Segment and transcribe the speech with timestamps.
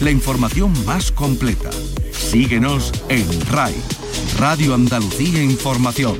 [0.00, 1.70] la información más completa.
[2.12, 3.74] Síguenos en RAI,
[4.38, 6.18] Radio Andalucía Información.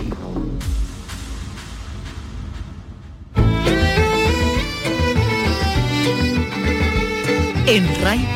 [7.66, 8.26] En RAI,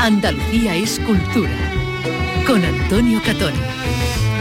[0.00, 1.50] Andalucía es cultura.
[2.46, 3.52] Con Antonio Catón.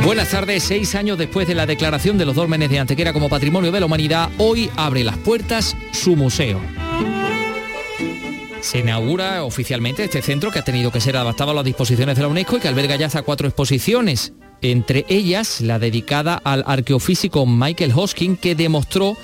[0.03, 3.71] Buenas tardes, seis años después de la declaración de los dólmenes de Antequera como Patrimonio
[3.71, 6.59] de la Humanidad, hoy abre las puertas su museo.
[8.61, 12.23] Se inaugura oficialmente este centro que ha tenido que ser adaptado a las disposiciones de
[12.23, 17.45] la UNESCO y que alberga ya hasta cuatro exposiciones, entre ellas la dedicada al arqueofísico
[17.45, 19.15] Michael Hoskin que demostró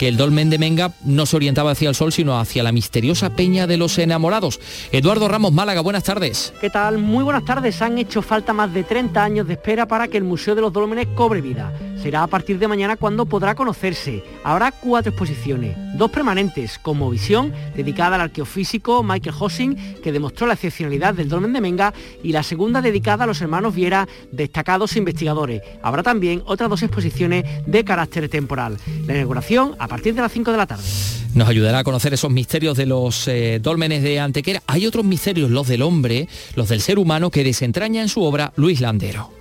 [0.00, 3.28] que el dolmen de Menga no se orientaba hacia el sol, sino hacia la misteriosa
[3.36, 4.58] peña de los enamorados.
[4.92, 6.54] Eduardo Ramos Málaga, buenas tardes.
[6.58, 6.96] ¿Qué tal?
[6.96, 7.82] Muy buenas tardes.
[7.82, 10.72] Han hecho falta más de 30 años de espera para que el Museo de los
[10.72, 11.70] Dólmenes cobre vida.
[12.02, 14.24] Será a partir de mañana cuando podrá conocerse.
[14.42, 20.54] Habrá cuatro exposiciones, dos permanentes, como visión, dedicada al arqueofísico Michael Hossing, que demostró la
[20.54, 25.60] excepcionalidad del dolmen de Menga, y la segunda dedicada a los hermanos Viera, destacados investigadores.
[25.82, 28.78] Habrá también otras dos exposiciones de carácter temporal.
[29.06, 30.84] La inauguración a partir de las 5 de la tarde.
[31.34, 34.62] Nos ayudará a conocer esos misterios de los eh, dólmenes de Antequera.
[34.66, 38.52] Hay otros misterios, los del hombre, los del ser humano, que desentraña en su obra
[38.56, 39.39] Luis Landero.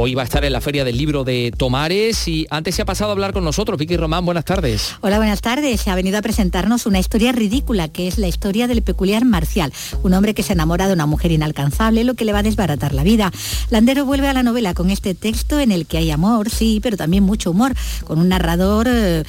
[0.00, 2.84] Hoy va a estar en la Feria del Libro de Tomares y antes se ha
[2.84, 3.76] pasado a hablar con nosotros.
[3.76, 4.94] Vicky Román, buenas tardes.
[5.00, 5.80] Hola, buenas tardes.
[5.80, 9.72] Se ha venido a presentarnos una historia ridícula, que es la historia del peculiar Marcial,
[10.04, 12.94] un hombre que se enamora de una mujer inalcanzable, lo que le va a desbaratar
[12.94, 13.32] la vida.
[13.70, 16.96] Landero vuelve a la novela con este texto en el que hay amor, sí, pero
[16.96, 19.24] también mucho humor, con un narrador, eh,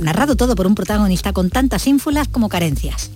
[0.00, 3.12] narrado todo por un protagonista con tantas ínfulas como carencias.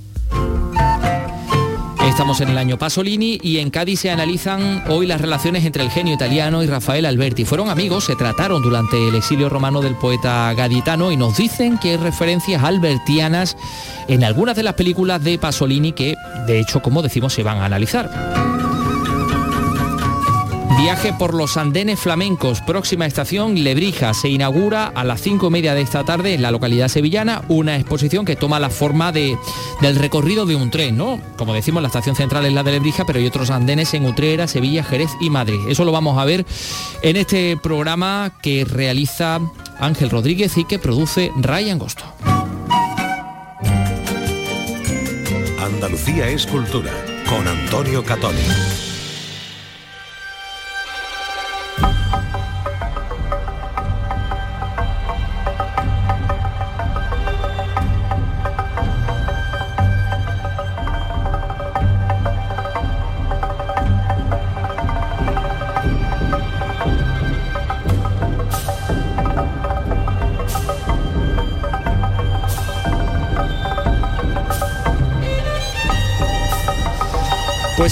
[2.13, 5.91] Estamos en el año Pasolini y en Cádiz se analizan hoy las relaciones entre el
[5.91, 7.47] genio italiano y Rafael Alberti.
[7.47, 11.93] Fueron amigos, se trataron durante el exilio romano del poeta gaditano y nos dicen que
[11.93, 13.57] hay referencias albertianas
[14.09, 16.15] en algunas de las películas de Pasolini que,
[16.47, 18.42] de hecho, como decimos, se van a analizar.
[20.83, 24.13] Viaje por los andenes flamencos, próxima estación Lebrija.
[24.15, 27.77] Se inaugura a las cinco y media de esta tarde en la localidad sevillana una
[27.77, 29.39] exposición que toma la forma de,
[29.81, 31.21] del recorrido de un tren, ¿no?
[31.37, 34.49] Como decimos, la estación central es la de Lebrija, pero hay otros andenes en Utrera,
[34.49, 35.61] Sevilla, Jerez y Madrid.
[35.69, 36.45] Eso lo vamos a ver
[37.03, 39.39] en este programa que realiza
[39.79, 42.05] Ángel Rodríguez y que produce Ray Angosto.
[45.63, 46.91] Andalucía es cultura
[47.29, 48.92] con Antonio Catoni.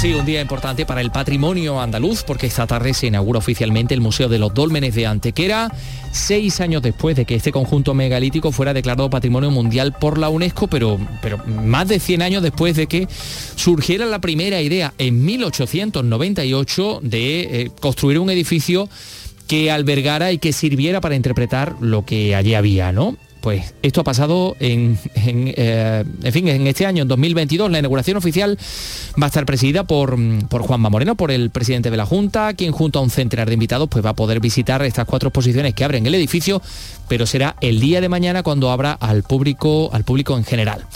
[0.01, 4.01] Sí, un día importante para el patrimonio andaluz porque esta tarde se inaugura oficialmente el
[4.01, 5.71] Museo de los Dólmenes de Antequera,
[6.11, 10.69] seis años después de que este conjunto megalítico fuera declarado Patrimonio Mundial por la UNESCO,
[10.69, 13.09] pero, pero más de 100 años después de que
[13.57, 18.89] surgiera la primera idea en 1898 de eh, construir un edificio
[19.49, 23.19] que albergara y que sirviera para interpretar lo que allí había, ¿no?
[23.41, 27.71] Pues esto ha pasado en, en, eh, en, fin, en este año, en 2022.
[27.71, 28.59] La inauguración oficial
[29.21, 30.17] va a estar presidida por,
[30.49, 33.55] por Juanma Moreno, por el presidente de la Junta, quien junto a un centenar de
[33.55, 36.61] invitados pues va a poder visitar estas cuatro exposiciones que abren el edificio,
[37.09, 40.87] pero será el día de mañana cuando abra al público, al público en general.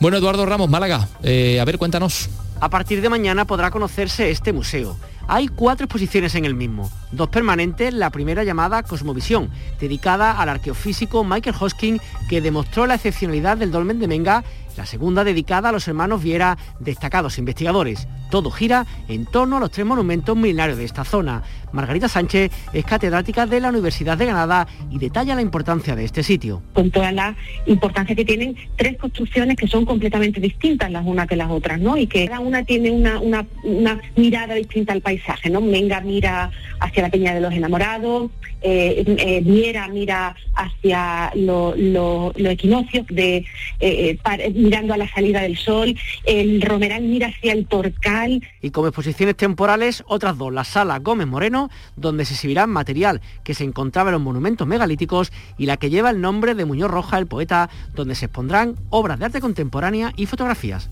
[0.00, 2.28] Bueno, Eduardo Ramos, Málaga, eh, a ver, cuéntanos.
[2.60, 4.96] A partir de mañana podrá conocerse este museo.
[5.28, 11.24] Hay cuatro exposiciones en el mismo, dos permanentes, la primera llamada Cosmovisión, dedicada al arqueofísico
[11.24, 14.44] Michael Hosking, que demostró la excepcionalidad del dolmen de Menga,
[14.76, 18.08] la segunda dedicada a los hermanos Viera, destacados investigadores.
[18.30, 21.42] Todo gira en torno a los tres monumentos milenarios de esta zona.
[21.72, 26.22] Margarita Sánchez es catedrática de la Universidad de Granada y detalla la importancia de este
[26.22, 26.62] sitio.
[26.72, 27.36] Con toda la
[27.66, 31.98] importancia que tienen tres construcciones que son completamente distintas las unas que las otras, ¿no?
[31.98, 35.60] Y que cada una tiene una, una, una mirada distinta al paisaje, ¿no?
[35.60, 36.50] Menga mira
[36.80, 38.30] hacia la Peña de los Enamorados,
[38.62, 43.44] eh, eh, mira hacia los lo, lo equinoccios, de,
[43.80, 45.94] eh, para, mirando a la salida del sol,
[46.24, 48.42] el Romeral mira hacia el Torcal.
[48.60, 53.54] Y como exposiciones temporales, otras dos, la sala Gómez Moreno, donde se exhibirá material que
[53.54, 57.18] se encontraba en los monumentos megalíticos, y la que lleva el nombre de Muñoz Roja,
[57.18, 60.90] el poeta, donde se expondrán obras de arte contemporánea y fotografías.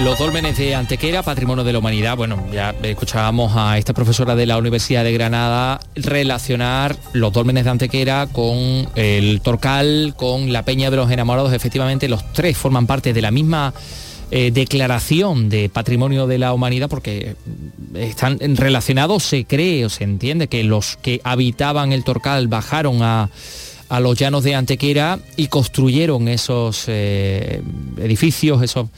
[0.00, 2.16] Los dólmenes de Antequera, patrimonio de la humanidad.
[2.16, 7.70] Bueno, ya escuchábamos a esta profesora de la Universidad de Granada relacionar los dólmenes de
[7.70, 11.52] Antequera con el Torcal, con la Peña de los Enamorados.
[11.52, 13.74] Efectivamente, los tres forman parte de la misma
[14.30, 17.34] eh, declaración de patrimonio de la humanidad porque
[17.94, 23.30] están relacionados, se cree o se entiende que los que habitaban el Torcal bajaron a
[23.88, 27.62] a los llanos de Antequera y construyeron esos eh,
[27.96, 28.88] edificios, esos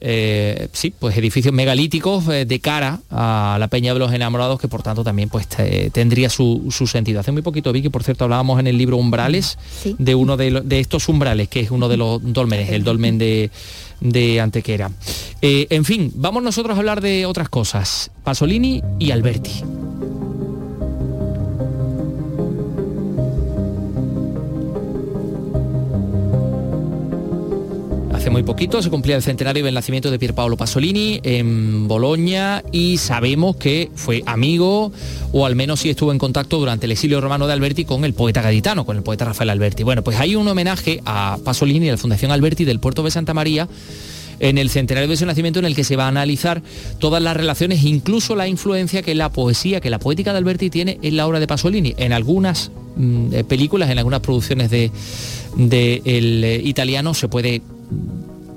[0.00, 4.68] eh, sí, pues edificios megalíticos eh, de cara a la Peña de los Enamorados, que
[4.68, 5.46] por tanto también pues
[5.92, 7.20] tendría su, sentido.
[7.20, 9.58] Hace muy poquito vi que por cierto hablábamos en el libro Umbrales
[9.98, 13.50] de uno de, estos umbrales, que es uno de los dolmenes, el dolmen de,
[14.00, 14.90] de Antequera.
[15.42, 18.10] Eh, en fin, vamos nosotros a hablar de otras cosas.
[18.24, 19.62] Pasolini y Alberti.
[28.20, 32.98] Hace muy poquito se cumplía el centenario del nacimiento de Pierpaolo Pasolini en Boloña y
[32.98, 34.92] sabemos que fue amigo
[35.32, 38.12] o al menos sí estuvo en contacto durante el exilio romano de Alberti con el
[38.12, 39.84] poeta gaditano, con el poeta Rafael Alberti.
[39.84, 43.32] Bueno, pues hay un homenaje a Pasolini a la Fundación Alberti del puerto de Santa
[43.32, 43.66] María
[44.38, 46.62] en el centenario de su nacimiento en el que se va a analizar
[46.98, 50.98] todas las relaciones, incluso la influencia que la poesía, que la poética de Alberti tiene
[51.00, 51.94] en la obra de Pasolini.
[51.96, 54.90] En algunas mm, eh, películas, en algunas producciones de,
[56.04, 57.62] el eh, italiano se puede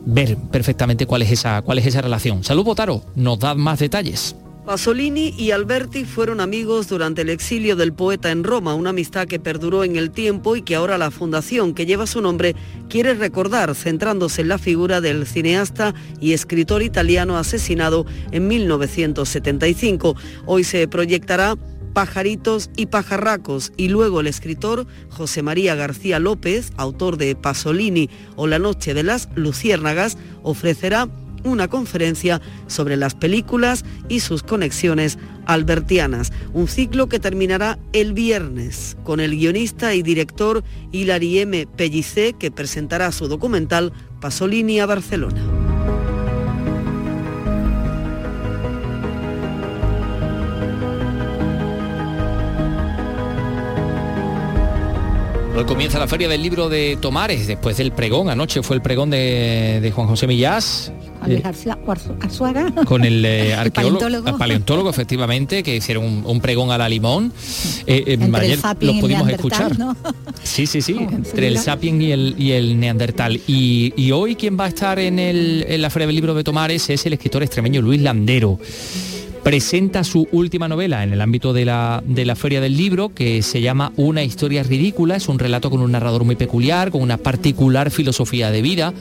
[0.05, 2.43] ver perfectamente cuál es esa, cuál es esa relación.
[2.43, 4.35] Salud Botaro, nos da más detalles.
[4.65, 9.37] Pasolini y Alberti fueron amigos durante el exilio del poeta en Roma, una amistad que
[9.37, 12.55] perduró en el tiempo y que ahora la fundación que lleva su nombre
[12.87, 20.15] quiere recordar, centrándose en la figura del cineasta y escritor italiano asesinado en 1975.
[20.45, 21.57] Hoy se proyectará
[21.93, 28.47] Pajaritos y Pajarracos y luego el escritor José María García López, autor de Pasolini o
[28.47, 31.07] La Noche de las Luciérnagas, ofrecerá
[31.43, 38.97] una conferencia sobre las películas y sus conexiones albertianas, un ciclo que terminará el viernes
[39.03, 41.67] con el guionista y director Hilary M.
[41.75, 45.62] Pellicé que presentará su documental Pasolini a Barcelona.
[55.55, 59.11] Hoy comienza la feria del libro de Tomares, después del pregón, anoche fue el pregón
[59.11, 60.91] de, Juan José Millás.
[61.27, 61.43] Eh,
[62.85, 64.89] con el, eh, arqueólogo, paleontólogo.
[64.89, 67.31] efectivamente, que hicieron un, pregón a la limón.
[67.85, 69.77] Eh, ayer los pudimos escuchar.
[70.41, 73.39] Sí, sí, sí, entre el sapien y el, y el neandertal.
[73.47, 77.05] Y, hoy quien va a estar en, en la feria del libro de Tomares es
[77.05, 78.59] el escritor extremeño Luis Landero
[79.43, 83.41] presenta su última novela en el ámbito de la, de la Feria del Libro, que
[83.41, 85.17] se llama Una historia ridícula.
[85.17, 88.93] Es un relato con un narrador muy peculiar, con una particular filosofía de vida.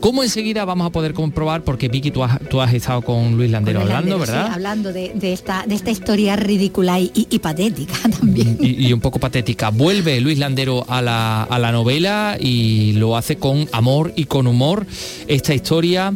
[0.00, 1.62] ¿Cómo enseguida vamos a poder comprobar?
[1.62, 4.46] Porque Vicky, tú has, tú has estado con Luis Landero hablando, ¿verdad?
[4.46, 8.58] Sí, hablando de, esta, de esta historia ridícula y, patética también.
[8.60, 9.70] Y, un poco patética.
[9.70, 14.46] Vuelve Luis Landero a la, a la novela y lo hace con amor y con
[14.46, 14.86] humor.
[15.28, 16.14] Esta historia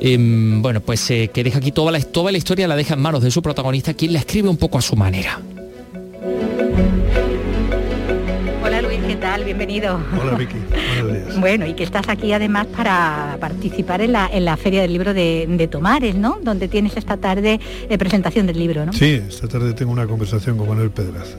[0.00, 3.00] Em, bueno, pues eh, que deja aquí toda la, toda la historia, la deja en
[3.00, 5.40] manos de su protagonista, quien la escribe un poco a su manera.
[9.18, 9.44] Tal?
[9.44, 10.00] Bienvenido.
[10.20, 10.58] Hola Vicky,
[11.40, 15.12] Bueno, y que estás aquí además para participar en la, en la Feria del Libro
[15.12, 16.38] de, Tomares, ¿no?
[16.42, 18.92] Donde tienes esta tarde de presentación del libro, ¿no?
[18.92, 21.36] Sí, esta tarde tengo una conversación con Manuel Pedraz.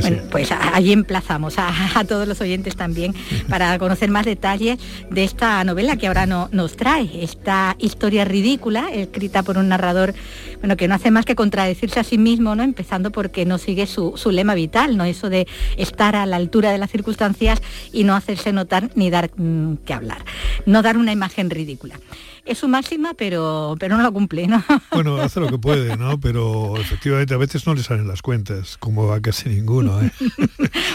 [0.00, 1.70] bueno, pues allí emplazamos a,
[2.06, 3.14] todos los oyentes también
[3.48, 4.78] para conocer más detalles
[5.10, 10.14] de esta novela que ahora no, nos trae, esta historia ridícula, escrita por un narrador,
[10.60, 12.62] bueno, que no hace más que contradecirse a sí mismo, ¿no?
[12.62, 15.04] Empezando porque no sigue su, su lema vital, ¿no?
[15.04, 15.46] Eso de
[15.76, 19.94] estar a la altura de la circunstancias y no hacerse notar ni dar mm, que
[19.94, 20.24] hablar,
[20.66, 21.98] no dar una imagen ridícula.
[22.44, 24.62] Es su máxima, pero, pero no la cumple, ¿no?
[24.92, 26.18] Bueno, hace lo que puede, ¿no?
[26.20, 30.00] Pero efectivamente a veces no le salen las cuentas, como a casi ninguno.
[30.00, 30.10] ¿eh?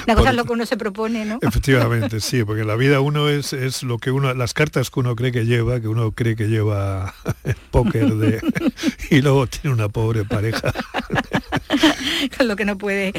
[0.05, 1.39] La cosa es lo que uno se propone, ¿no?
[1.41, 5.15] Efectivamente, sí, porque la vida uno es, es lo que uno, las cartas que uno
[5.15, 8.41] cree que lleva, que uno cree que lleva el póker de,
[9.11, 10.73] y luego tiene una pobre pareja.
[12.37, 13.13] Con lo que no puede,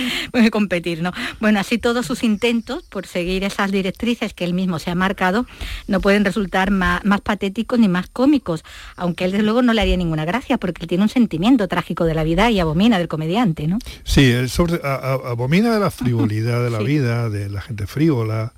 [0.50, 1.12] competir, ¿no?
[1.40, 5.46] Bueno, así todos sus intentos por seguir esas directrices que él mismo se ha marcado
[5.86, 8.64] no pueden resultar más, más patéticos ni más cómicos,
[8.96, 12.06] aunque él desde luego no le haría ninguna gracia porque él tiene un sentimiento trágico
[12.06, 13.78] de la vida y abomina del comediante, ¿no?
[14.04, 18.54] Sí, él sobre, abomina de la frivolidad de la vida, de la gente frívola.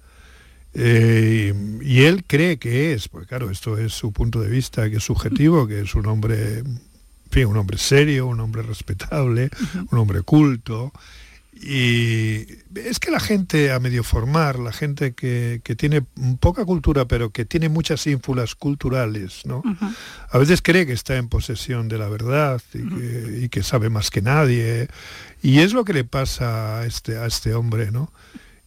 [0.75, 4.99] Eh, y él cree que es, pues claro, esto es su punto de vista, que
[4.99, 6.63] es subjetivo, que es un hombre,
[7.29, 9.51] fin, un hombre serio, un hombre respetable,
[9.91, 10.93] un hombre culto,
[11.61, 16.03] Y es que la gente a medio formar, la gente que, tiene
[16.41, 19.63] poca cultura pero que tiene muchas ínfulas culturales, ¿no?
[20.31, 24.23] A veces cree que está en posesión de la verdad y, que, sabe más que
[24.23, 24.89] nadie.
[25.43, 28.13] Y es lo que le pasa a este, a este hombre, ¿no?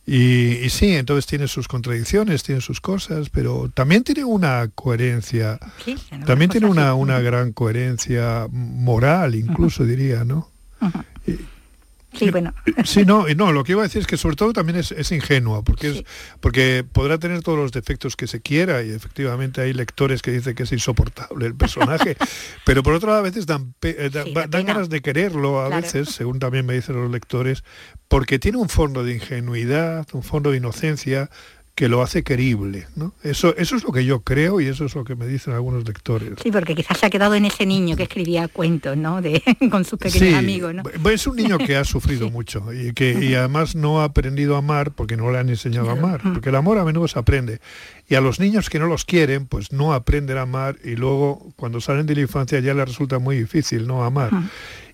[0.05, 5.59] Y, sí, entonces tiene sus contradicciones, tiene sus cosas, pero también tiene una coherencia,
[6.25, 10.49] también tiene una, una, gran coherencia moral, incluso diría, ¿no?
[12.13, 12.53] Sí, bueno.
[12.83, 15.11] Sí, no, no, lo que iba a decir es que sobre todo también es, es
[15.11, 16.03] ingenua, porque, es,
[16.39, 20.53] porque podrá tener todos los defectos que se quiera y efectivamente hay lectores que dicen
[20.53, 22.17] que es insoportable el personaje,
[22.65, 24.09] pero por otro lado a veces dan, eh,
[24.49, 27.63] dan ganas de quererlo a veces, según también me dicen los lectores,
[28.09, 31.29] porque tiene un fondo de ingenuidad, un fondo de inocencia,
[31.75, 32.87] que lo hace querible.
[32.95, 33.13] ¿no?
[33.23, 35.87] Eso, eso es lo que yo creo y eso es lo que me dicen algunos
[35.87, 36.33] lectores.
[36.41, 39.21] Sí, porque quizás se ha quedado en ese niño que escribía cuentos ¿no?
[39.21, 40.75] de, con sus pequeños amigos.
[40.75, 40.83] ¿no?
[41.09, 44.59] Es un niño que ha sufrido mucho y que y además no ha aprendido a
[44.59, 47.59] amar porque no le han enseñado a amar, porque el amor a menudo se aprende.
[48.07, 51.53] Y a los niños que no los quieren, pues no aprenden a amar y luego
[51.55, 54.31] cuando salen de la infancia ya les resulta muy difícil no amar.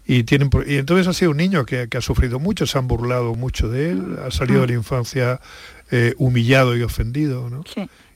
[0.06, 2.88] Y, tienen, y entonces ha sido un niño que, que, ha sufrido mucho, se han
[2.88, 5.42] burlado mucho de él, ha salido de la infancia
[5.92, 7.64] eh, humillado y ofendido, ¿no?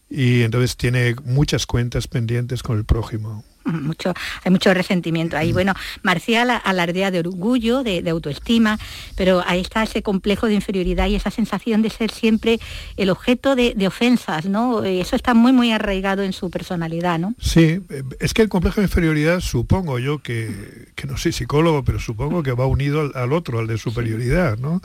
[0.09, 3.45] Y entonces tiene muchas cuentas pendientes con el prójimo.
[3.63, 4.13] Mucho,
[4.43, 5.53] hay mucho resentimiento ahí.
[5.53, 8.79] Bueno, Marcial alardea de orgullo, de, autoestima,
[9.15, 12.59] pero ahí está ese complejo de inferioridad y esa sensación de ser siempre
[12.97, 14.83] el objeto de, ofensas, ¿no?
[14.83, 17.35] Eso está muy, muy arraigado en su personalidad, ¿no?
[17.39, 17.81] Sí,
[18.19, 22.41] es que el complejo de inferioridad, supongo yo que, que no soy psicólogo, pero supongo
[22.43, 24.81] que va unido al, otro, al de superioridad, ¿no?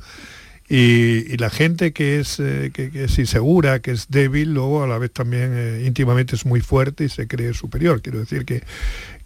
[0.68, 4.98] Y, la gente que es, eh, que, es insegura, que es débil, luego a la
[4.98, 8.02] vez también eh, íntimamente es muy fuerte y se cree superior.
[8.02, 8.62] Quiero decir que,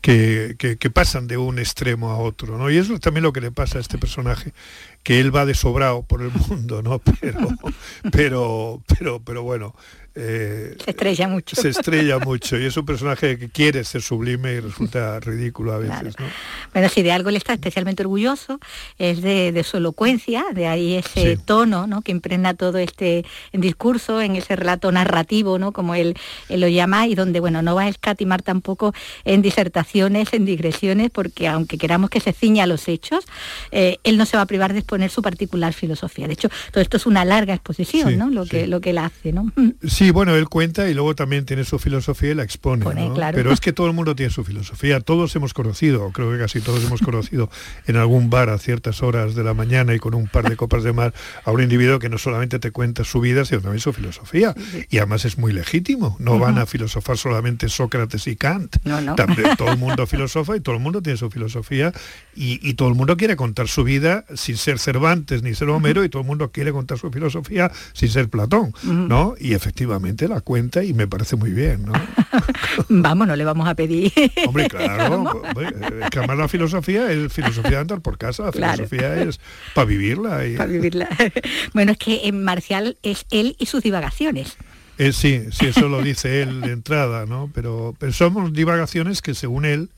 [0.00, 2.58] que, pasan de un extremo a otro.
[2.58, 2.70] ¿no?
[2.70, 4.52] Y eso es también lo que le pasa a este personaje,
[5.02, 6.98] que él va de sobrado por el mundo, ¿no?
[6.98, 7.48] Pero,
[8.12, 9.74] pero, pero, pero bueno,
[10.22, 11.56] eh, se estrella mucho.
[11.56, 15.78] Se estrella mucho y es un personaje que quiere ser sublime y resulta ridículo a
[15.78, 16.14] veces.
[16.72, 18.60] Bueno, si de algo le está especialmente orgulloso
[18.98, 22.02] es de, su elocuencia, de ahí ese tono ¿no?
[22.02, 25.72] que impregna todo este discurso, en ese relato narrativo, ¿no?
[25.72, 26.16] como él,
[26.48, 31.48] lo llama, y donde bueno, no va a escatimar tampoco en disertaciones, en digresiones, porque
[31.48, 33.24] aunque queramos que se ciña a los hechos,
[33.70, 36.26] eh, él no se va a privar de exponer su particular filosofía.
[36.26, 38.28] De hecho, todo esto es una larga exposición, ¿no?
[38.28, 39.32] lo, que, lo que él hace.
[39.32, 39.52] ¿no?
[39.86, 42.84] Sí, bueno, él cuenta y luego también tiene su filosofía y la expone.
[43.32, 45.00] Pero es que todo el mundo tiene su filosofía.
[45.00, 47.50] Todos hemos conocido, creo que casi todos hemos conocido
[47.86, 50.84] en algún bar a ciertas horas de la mañana y con un par de copas
[50.84, 51.12] de mar
[51.44, 54.54] a un individuo que no solamente te cuenta su vida, sino también su filosofía.
[54.88, 56.16] Y además es muy legítimo.
[56.18, 58.76] No van a filosofar solamente Sócrates y Kant.
[59.16, 61.92] También, todo el mundo filosofa y todo el mundo tiene su filosofía
[62.34, 66.08] y, todo el mundo quiere contar su vida sin ser Cervantes ni ser Homero y
[66.08, 68.72] todo el mundo quiere contar su filosofía sin ser Platón.
[68.84, 69.34] ¿no?
[69.38, 69.89] Y efectivamente
[70.28, 71.92] la cuenta y me parece muy bien, ¿no?
[72.88, 74.12] vamos, no le vamos a pedir.
[74.46, 75.42] Hombre, claro,
[76.00, 79.40] es que además la filosofía es filosofía de andar por casa, la filosofía es
[79.74, 80.46] para vivirla.
[80.46, 80.56] Y...
[80.56, 81.08] Para vivirla.
[81.74, 84.56] bueno, es que en Marcial es él y sus divagaciones.
[84.98, 87.50] Eh, sí, sí, eso lo dice él de entrada, ¿no?
[87.54, 89.88] Pero, pero somos divagaciones que según él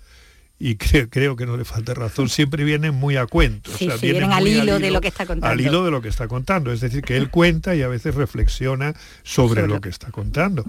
[0.63, 0.77] y
[1.11, 3.73] creo, que no le falta razón, siempre vienen muy a cuento.
[3.77, 5.53] Sí, vienen al hilo, de lo que está contando.
[5.53, 6.73] Al hilo de lo que está contando.
[6.73, 10.65] Es decir, que él cuenta y a veces reflexiona sobre, lo que está contando.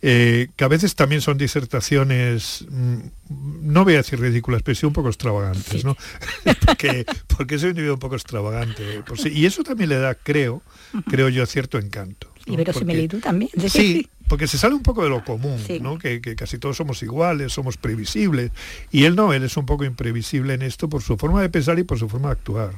[0.00, 2.96] Eh, que a veces también son disertaciones, mm,
[3.60, 5.94] no voy a decir ridículas, pero sí un poco extravagantes, ¿no?
[6.66, 7.04] porque,
[7.36, 9.02] porque soy un individuo un poco extravagante.
[9.26, 10.62] y eso también le da, creo,
[11.10, 12.32] creo yo, cierto encanto.
[12.46, 13.50] Y verosimilitud también.
[13.68, 15.98] Sí, porque se sale un poco de lo común, ¿no?
[15.98, 18.50] Que, casi todos somos iguales, somos previsibles.
[18.90, 21.78] Y él no, él es un poco imprevisible en esto por su forma de pensar
[21.78, 22.70] y por su forma de actuar.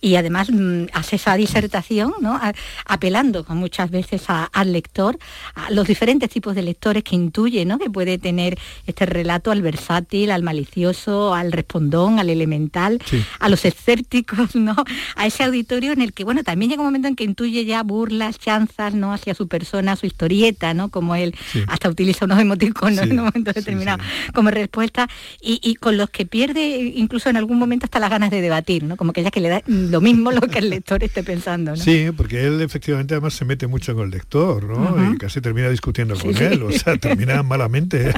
[0.00, 2.40] Y además mm, hace esa disertación, ¿no?
[2.86, 5.18] apelando muchas veces al lector,
[5.54, 7.78] a los diferentes tipos de lectores que intuye ¿no?
[7.78, 13.00] que puede tener este relato, al versátil, al malicioso, al respondón, al elemental,
[13.40, 14.76] a los escépticos, ¿no?
[15.16, 17.82] a ese auditorio en el que, bueno, también llega un momento en que intuye ya
[17.82, 19.12] burlas, chanzas ¿no?
[19.12, 20.90] hacia su persona, su historieta ¿no?
[20.90, 21.34] Como él
[21.68, 24.02] hasta utiliza unos emoticonos en un momento determinado
[24.34, 25.08] como respuesta,
[25.40, 28.96] y, con los que pierde incluso en algún momento hasta las ganas de debatir, ¿no?
[28.96, 32.10] Como que ya que le da lo mismo lo que el lector esté pensando, Sí,
[32.16, 35.12] porque él efectivamente además se mete mucho con el lector, ¿no?
[35.12, 38.12] Y casi termina discutiendo con él, o sea, termina malamente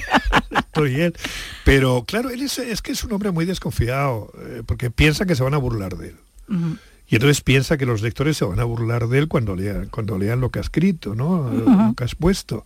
[0.83, 1.15] y él.
[1.65, 5.43] Pero claro, él es, que es un hombre muy desconfiado, eh, porque piensa que se
[5.43, 6.17] van a burlar de él.
[7.07, 10.19] Y entonces piensa que los lectores se van a burlar de él cuando lean, cuando
[10.19, 11.51] lean lo que ha escrito, ¿no?
[11.51, 12.65] Lo que has puesto.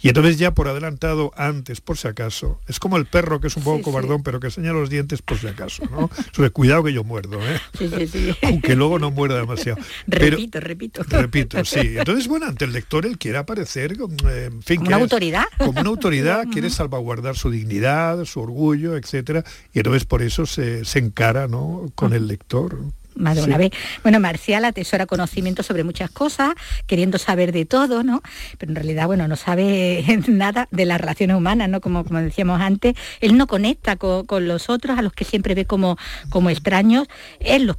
[0.00, 3.56] Y entonces ya por adelantado, antes, por si acaso, es como el perro que es
[3.56, 6.10] un poco cobardón, pero que enseña los dientes por si acaso, ¿no?
[6.32, 8.34] Sobre cuidado que yo muerdo, ¿eh?
[8.42, 9.78] Aunque luego no muerda demasiado.
[10.06, 11.02] repito, repito.
[11.08, 11.96] Repito, sí.
[11.96, 15.44] Entonces, bueno, ante el lector él quiere aparecer, eh, en fin, como una autoridad.
[15.56, 19.44] Como una autoridad, quiere salvaguardar su dignidad, su orgullo, etcétera.
[19.72, 21.90] Y entonces por eso se, se encara, ¿no?
[21.94, 22.78] Con el lector
[23.14, 23.72] más de una vez.
[24.02, 26.54] Bueno, Marcial atesora conocimiento sobre muchas cosas,
[26.86, 28.22] queriendo saber de todo, ¿no?
[28.58, 31.80] Pero en realidad, bueno, no sabe nada de las relaciones humanas, ¿no?
[31.80, 35.64] Como, como decíamos antes, él no conecta con, los otros, a los que siempre ve
[35.64, 35.96] como,
[36.30, 37.06] como extraños,
[37.40, 37.76] él los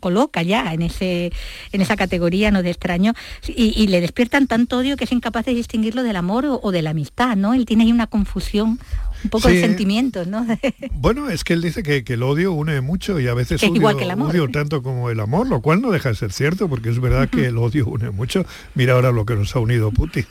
[0.00, 1.32] coloca ya en ese
[1.70, 3.14] en esa categoría no de extraño
[3.46, 6.82] y, le despiertan tanto odio que es incapaz de distinguirlo del amor o, o, de
[6.82, 8.80] la amistad no él tiene ahí una confusión
[9.26, 10.46] un poco de sentimientos, ¿no?
[10.92, 13.96] bueno, es que él dice que, el odio une mucho y a veces odio, igual
[13.96, 14.30] que el amor.
[14.30, 17.28] odio tanto como el amor, lo cual no deja de ser cierto, porque es verdad
[17.28, 18.46] que el odio une mucho.
[18.74, 20.24] Mira ahora lo que nos ha unido Putin.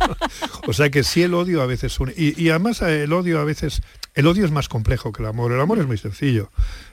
[0.66, 2.14] o sea que sí el odio a veces une.
[2.16, 3.82] y además el odio a veces,
[4.14, 5.52] el odio es más complejo que el amor.
[5.52, 6.50] El amor es muy sencillo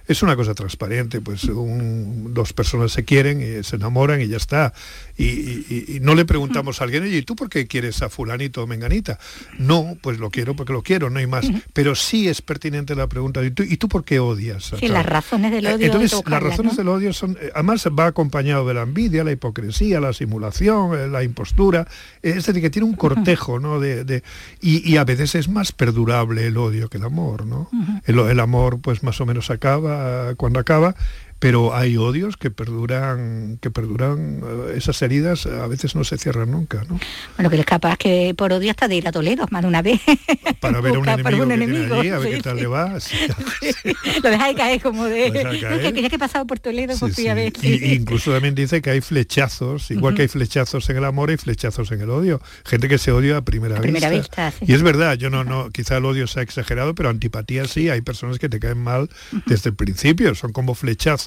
[0.08, 4.74] es una cosa transparente, pues dos personas se quieren y se enamoran y ya está.
[5.18, 9.18] Y, no le preguntamos a alguien, ¿y tú por qué quieres a fulanito o menganita?
[9.58, 11.48] No, pues lo quiero porque lo quiero, no hay más.
[11.74, 14.74] Pero sí es pertinente la pregunta, ¿y tú, ¿y tú por qué odias?
[14.80, 15.86] Sí, las razones del odio.
[15.86, 20.00] Entonces, las razones del odio son, eh, además va acompañado de la envidia, la hipocresía,
[20.00, 21.88] la simulación, eh, la impostura,
[22.22, 23.80] es decir, que tiene un cortejo, ¿no?
[23.80, 24.24] De,
[24.62, 27.70] y, a veces es más perdurable el odio que el amor, ¿no?
[28.06, 29.95] el amor pues más o menos acaba
[30.38, 30.96] cuando acaba
[31.40, 36.52] pero hay odios que perduran, que perduran, eh, esas heridas a veces no se cierran
[36.52, 37.00] nunca, ¿no?
[37.36, 39.82] Bueno, que es capaz que por odio hasta de ir a Toledo más de una
[39.82, 40.00] vez.
[40.62, 42.98] Para ver a un enemigo, un enemigo allí, a ver qué tal le va.
[44.24, 45.32] Lo dejáis caer como de...
[45.32, 45.94] Caer.
[45.94, 47.54] Que, que he pasado por Toledo, pues fui a ver.
[47.62, 51.38] Y, incluso también dice que hay flechazos, igual que hay flechazos en el amor, hay
[51.38, 52.42] flechazos en el odio.
[52.66, 54.54] Gente que se odia a primera, primera vista.
[54.62, 58.02] y es verdad, yo no, no, quizá el odio sea exagerado, pero antipatía sí, hay
[58.02, 59.10] personas que te caen mal
[59.46, 61.25] desde el principio, son como flechazos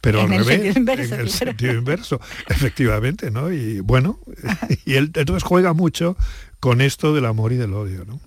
[0.00, 3.52] pero al revés, en el sentido inverso, efectivamente, ¿no?
[3.52, 4.20] Y bueno,
[4.84, 6.16] y él entonces juega mucho
[6.60, 8.04] con esto del amor y del odio.
[8.04, 8.20] ¿no?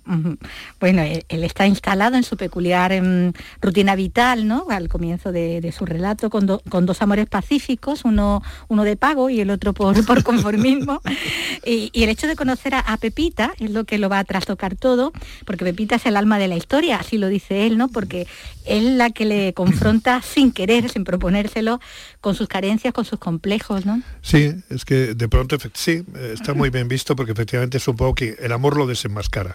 [0.78, 4.66] Bueno, él, está instalado en su peculiar em, rutina vital, ¿no?
[4.70, 9.50] al comienzo de, su relato, con, dos amores pacíficos, uno, uno de pago y el
[9.50, 11.00] otro por, por conformismo.
[11.64, 15.12] y, el hecho de conocer a, Pepita es lo que lo va a trastocar todo,
[15.44, 17.88] porque Pepita es el alma de la historia, así lo dice él, ¿no?
[17.88, 18.26] porque
[18.64, 21.80] es la que le confronta sin querer, sin proponérselo,
[22.20, 23.86] con sus carencias, con sus complejos.
[23.86, 24.02] ¿no?
[24.22, 27.96] Sí, es que de pronto, sí, está muy bien visto, porque efectivamente es un
[28.28, 29.54] poco el amor lo desenmascara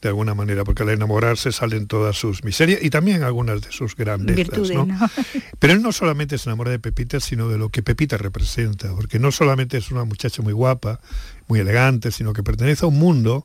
[0.00, 3.96] de alguna manera, porque al enamorarse salen todas sus miserias y también algunas de sus
[3.96, 4.70] grandezas.
[5.58, 9.18] Pero él no solamente se enamora de Pepita, sino de lo que Pepita representa, porque
[9.18, 11.00] no solamente es una muchacha muy guapa,
[11.48, 13.44] muy elegante, sino que pertenece a un mundo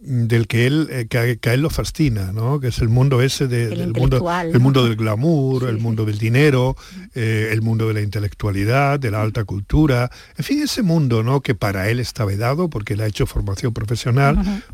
[0.00, 2.58] del que él eh, que, a, él lo fascina, ¿no?
[2.58, 6.76] que es el mundo ese del mundo, el mundo del glamour, el mundo del dinero,
[7.14, 11.42] eh, el mundo de la intelectualidad, de la alta cultura, en fin, ese mundo ¿no?
[11.42, 14.64] que para él está vedado porque él ha hecho formación profesional,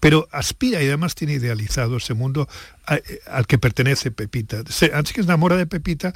[0.00, 2.48] pero aspira y además tiene idealizado ese mundo
[2.90, 4.62] eh, al que pertenece Pepita.
[4.66, 6.12] así que se enamora de Pepita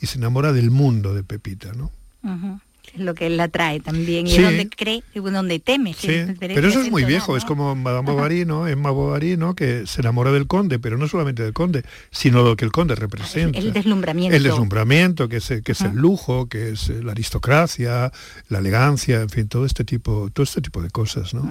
[0.00, 1.90] y se enamora del mundo de Pepita, ¿no?
[2.94, 6.68] Lo que él la trae también y es donde cree y donde teme sí, pero
[6.68, 10.30] eso es muy viejo es como Madame Bovary no Emma Bovary no que se enamora
[10.32, 13.58] del conde pero no solamente del conde sino lo que el conde representa.
[13.58, 14.36] El deslumbramiento.
[14.36, 18.12] El deslumbramiento que es que es el lujo que es la aristocracia
[18.48, 21.42] la elegancia en fin todo este tipo todo este tipo de cosas no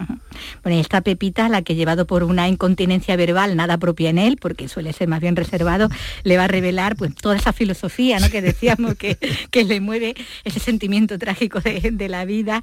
[0.64, 4.38] bueno y esta Pepita la que llevado por una incontinencia verbal nada propia en él
[4.40, 5.90] porque suele ser más bien reservado
[6.24, 9.18] le va a revelar pues toda esa filosofía no que decíamos que,
[9.50, 12.62] que le mueve ese sentimiento trágico de, la vida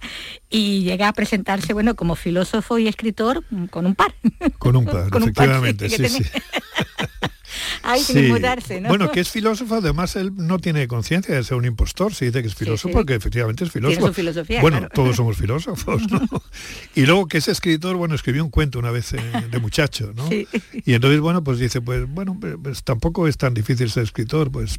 [0.50, 4.14] y llega a presentarse, bueno, como filósofo y escritor con un par.
[4.58, 6.24] Con un par, efectivamente, sí, sí.
[7.82, 8.90] Hay que mudarse, ¿no?
[8.90, 12.42] Bueno, que es filósofo, además él no tiene conciencia de ser un impostor, se dice
[12.42, 14.12] que es filósofo porque efectivamente es filósofo.
[14.12, 16.20] filosofía, bueno, todos somos filósofos, ¿no?
[16.94, 20.28] y luego que es escritor, bueno, escribió un cuento una vez de muchacho, ¿no?
[20.30, 24.78] Y entonces, bueno, pues dice, pues bueno, pues tampoco es tan difícil ser escritor, pues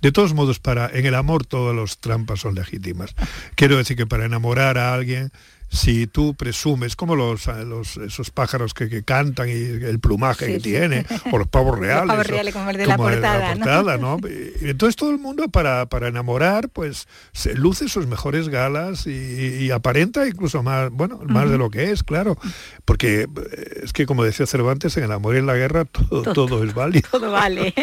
[0.00, 3.14] de todos modos, para en el amor todas las trampas son legítimas.
[3.54, 5.32] Quiero decir que para enamorar a alguien
[5.70, 11.04] si tú presumes, como los, los esos pájaros que, cantan y el plumaje que tiene,
[11.30, 12.06] o los pavos reales.
[12.06, 13.98] Los pavos reales como el de la portada.
[13.98, 14.18] ¿no?
[14.62, 20.26] Entonces todo el mundo para, para enamorar, pues se luce sus mejores galas y, aparenta
[20.26, 22.38] incluso más, bueno, más de lo que es, claro.
[22.86, 26.32] Porque eh, es que como decía Cervantes, en el amor y en la guerra todo,
[26.32, 27.08] todo, es válido.
[27.10, 27.74] Todo vale.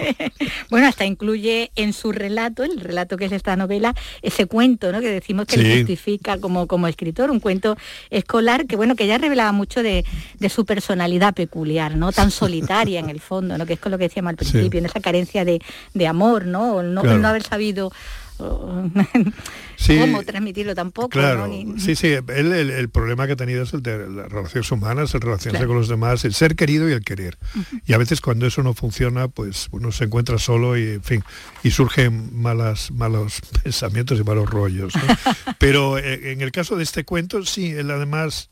[0.71, 3.93] bueno, hasta incluye en su relato, el relato que es esta novela,
[4.23, 4.99] ese cuento, ¿no?
[4.99, 7.74] Que decimos que le justifica como, como escritor, un cuento
[8.09, 10.05] escolar, que bueno, que ya revelaba mucho de,
[10.49, 12.11] su personalidad peculiar, ¿no?
[12.11, 13.65] Tan solitaria en el fondo, ¿no?
[13.65, 15.61] Que es con lo que decíamos al principio, en esa carencia de,
[16.07, 16.83] amor, ¿no?
[16.83, 17.91] no, no haber sabido
[18.37, 21.09] cómo transmitirlo tampoco.
[21.09, 25.21] Claro, sí, sí, el, problema que ha tenido es el de las relaciones humanas, el
[25.21, 27.37] relacionarse con los demás, el ser querido y el querer.
[27.85, 31.23] Y a veces cuando eso no funciona, pues uno se encuentra solo y, en fin,
[31.63, 34.93] y surgen malas, malos pensamientos y malos rollos.
[35.59, 38.49] Pero eh, en el caso de este cuento, sí, él además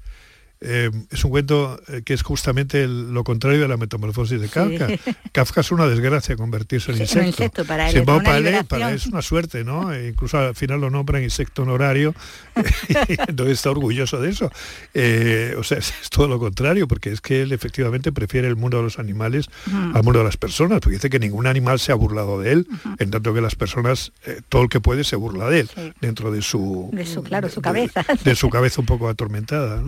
[0.66, 4.88] eh, es un cuento eh, que es justamente lo contrario de la metamorfosis de Kafka.
[5.34, 7.66] Kafka es una desgracia convertirse en insecto.
[7.66, 9.94] para él, es una suerte, ¿no?
[9.94, 12.16] E incluso al final lo nombran insecto honorario,
[13.28, 14.50] entonces está orgulloso de eso.
[14.94, 18.78] Eh, o sea, es, todo lo contrario, porque es que él efectivamente prefiere el mundo
[18.78, 19.50] de los animales
[19.94, 22.68] al mundo de las personas, porque dice que ningún animal se ha burlado de él,
[23.00, 24.14] en tanto que las personas,
[24.50, 26.90] todo el que puede se burla de él, dentro de su...
[26.94, 28.06] De su, claro, su cabeza.
[28.24, 29.82] De, su cabeza un poco atormentada.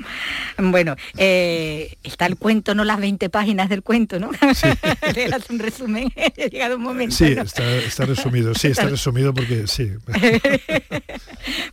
[0.58, 4.30] Bueno, eh, está el cuento, no las 20 páginas del cuento, ¿no?
[4.54, 4.68] Sí.
[5.50, 7.14] un resumen, ha llegado un momento.
[7.14, 9.92] Sí, está, resumido, sí, está resumido porque sí.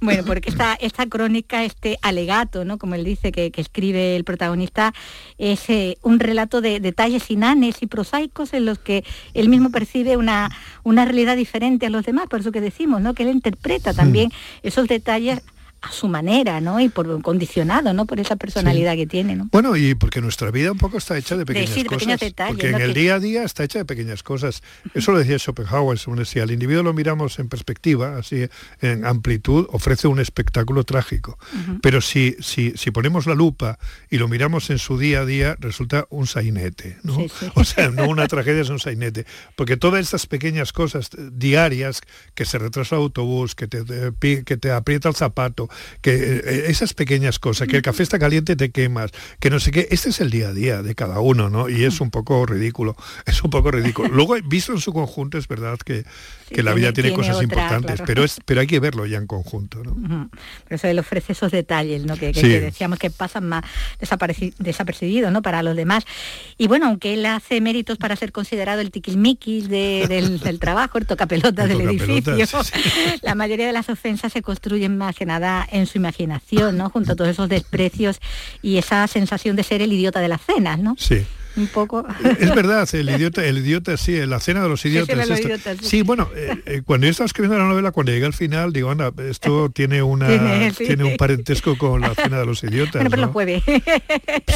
[0.02, 2.78] bueno, porque esta, esta crónica, este alegato, ¿no?
[2.78, 4.94] Como él dice, que, escribe el protagonista,
[5.38, 10.18] es eh, un relato de detalles inanes y prosaicos en los que él mismo percibe
[10.18, 10.50] una,
[10.84, 13.14] una realidad diferente a los demás, por eso que decimos, ¿no?
[13.14, 14.32] Que él interpreta también
[14.62, 15.42] esos detalles
[15.84, 16.80] a su manera, ¿no?
[16.80, 18.06] Y por condicionado, ¿no?
[18.06, 19.50] Por esa personalidad que tiene, ¿no?
[19.52, 22.20] Bueno, y porque nuestra vida un poco está hecha de pequeñas cosas.
[22.48, 24.64] porque en el día a día está hecha de pequeñas cosas.
[24.94, 28.48] Eso lo decía Schopenhauer, según decía, el individuo lo miramos en perspectiva, así
[28.80, 31.38] en amplitud, ofrece un espectáculo trágico.
[31.82, 33.78] Pero si, si, si ponemos la lupa
[34.10, 37.18] y lo miramos en su día a día, resulta un sainete, ¿no?
[37.56, 39.26] O sea, no una tragedia, es un sainete.
[39.58, 42.02] Porque todas estas pequeñas cosas diarias,
[42.36, 43.84] que se retrasa el autobús, que te,
[44.20, 45.70] que te aprieta el zapato,
[46.02, 49.72] que eh, esas pequeñas cosas, que el café está caliente te quemas, que no sé
[49.72, 51.70] qué, este es el día a día de cada uno, ¿no?
[51.70, 54.10] Y es un poco ridículo, es un poco ridículo.
[54.10, 56.06] Luego, visto en su conjunto, es verdad que,
[56.54, 59.84] que la vida tiene, cosas importantes, pero, es, pero hay que verlo ya en conjunto,
[59.84, 60.30] ¿no?
[60.64, 62.16] Pero eso él ofrece esos detalles, ¿no?
[62.16, 63.64] Que, decíamos que pasan más
[64.00, 65.42] desapercibidos, ¿no?
[65.42, 66.06] Para los demás.
[66.58, 71.06] Y bueno, aunque él hace méritos para ser considerado el tiquismiquis del, del, trabajo, el
[71.06, 72.36] tocapelota del edificio,
[73.22, 76.90] la mayoría de las ofensas se construyen más que nada en su imaginación, ¿no?
[76.90, 78.20] Junto a todos esos desprecios
[78.62, 80.96] y esa sensación de ser el idiota de las cenas, ¿no?
[80.98, 82.06] Sí un poco.
[82.40, 85.28] Es verdad, el idiota, el idiota sí, la cena de los idiotas.
[85.82, 88.92] Sí, bueno, eh, eh, cuando yo estaba escribiendo la novela, cuando llegué al final, digo,
[88.92, 90.28] anda, esto tiene una
[90.72, 92.96] tiene un parentesco con la cena de los idiotas.
[92.96, 93.62] Bueno, pero lo puede.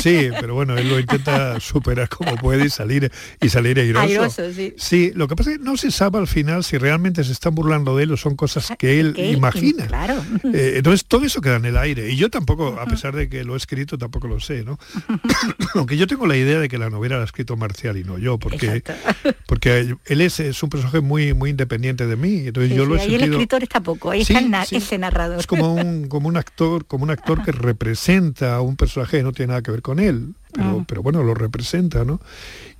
[0.02, 4.44] Sí, pero bueno, él lo intenta superar como puede y salir y salir airoso.
[4.78, 5.12] sí.
[5.16, 7.96] lo que pasa es que no se sabe al final si realmente se están burlando
[7.98, 9.88] de él o son cosas que él imagina.
[9.88, 10.24] Claro.
[10.54, 12.10] Eh, entonces todo eso queda en el aire.
[12.12, 14.80] Y yo tampoco, a pesar de que lo he escrito, tampoco lo sé, ¿no?
[15.76, 18.18] Aunque yo tengo la idea de que la novela la ha escrito Marcial y no
[18.18, 18.84] yo, porque,
[19.48, 22.48] porque él es, es, un personaje muy, muy independiente de mí.
[22.48, 24.40] Entonces yo lo he ahí el escritor está poco, ahí está
[24.72, 25.40] ese narrador.
[25.40, 29.24] Es como un, como un actor, como un actor que representa a un personaje que
[29.24, 30.86] no tiene nada que ver con él, pero, ah.
[30.88, 32.20] pero bueno, lo representa, ¿no?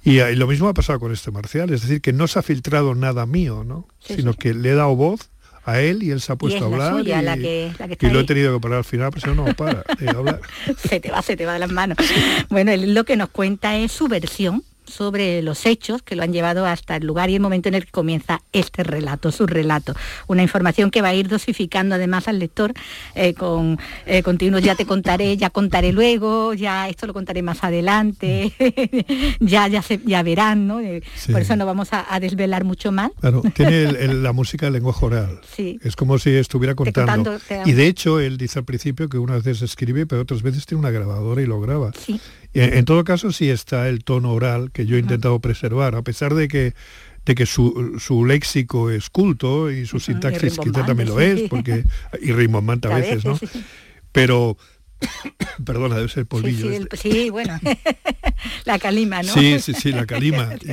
[0.04, 2.96] Y, lo mismo ha pasado con este Marcial, es decir, que no se ha filtrado
[2.96, 3.88] nada mío, ¿no?
[4.00, 5.30] Sino que le he dado voz
[5.68, 8.78] a él y él se ha puesto a hablar y, lo he tenido que parar
[8.78, 10.40] al final, pero no para de hablar.
[10.78, 11.98] se te va, se te va de las manos.
[12.50, 16.34] Bueno, él lo que nos cuenta es su versión sobre los hechos que lo han
[16.34, 19.94] llevado hasta el lugar y el momento en el que comienza este relato, su relato.
[20.28, 22.74] Una información que va a ir dosificando además al lector
[23.16, 27.64] eh, con eh, continuos ya te contaré, ya contaré luego, ya esto lo contaré más
[27.64, 28.54] adelante,
[29.40, 30.80] ya, ya, se, ya verán, ¿no?
[30.80, 33.12] Eh, por eso no vamos a, desvelar mucho más.
[33.20, 35.40] Claro, tiene la música el lenguaje oral.
[35.56, 35.80] Sí.
[35.84, 37.38] Es como si estuviera contando.
[37.66, 40.80] y de hecho, él dice al principio que unas veces escribe, pero otras veces tiene
[40.80, 41.92] una grabadora y lo graba.
[41.94, 42.20] Sí.
[42.64, 46.34] En todo caso, sí está el tono oral que yo he intentado preservar, a pesar
[46.34, 46.74] de que
[47.28, 51.84] de que su, léxico es culto y su sintaxis quizá también lo es, porque
[52.22, 53.38] y rimbombante a veces, ¿no?
[54.14, 54.58] Pero
[55.66, 56.70] Perdona, debe ser polvillo.
[56.72, 56.98] Este.
[56.98, 57.60] Sí, bueno,
[58.66, 59.34] la calima, ¿no?
[59.34, 60.50] Sí, sí, sí, la calima.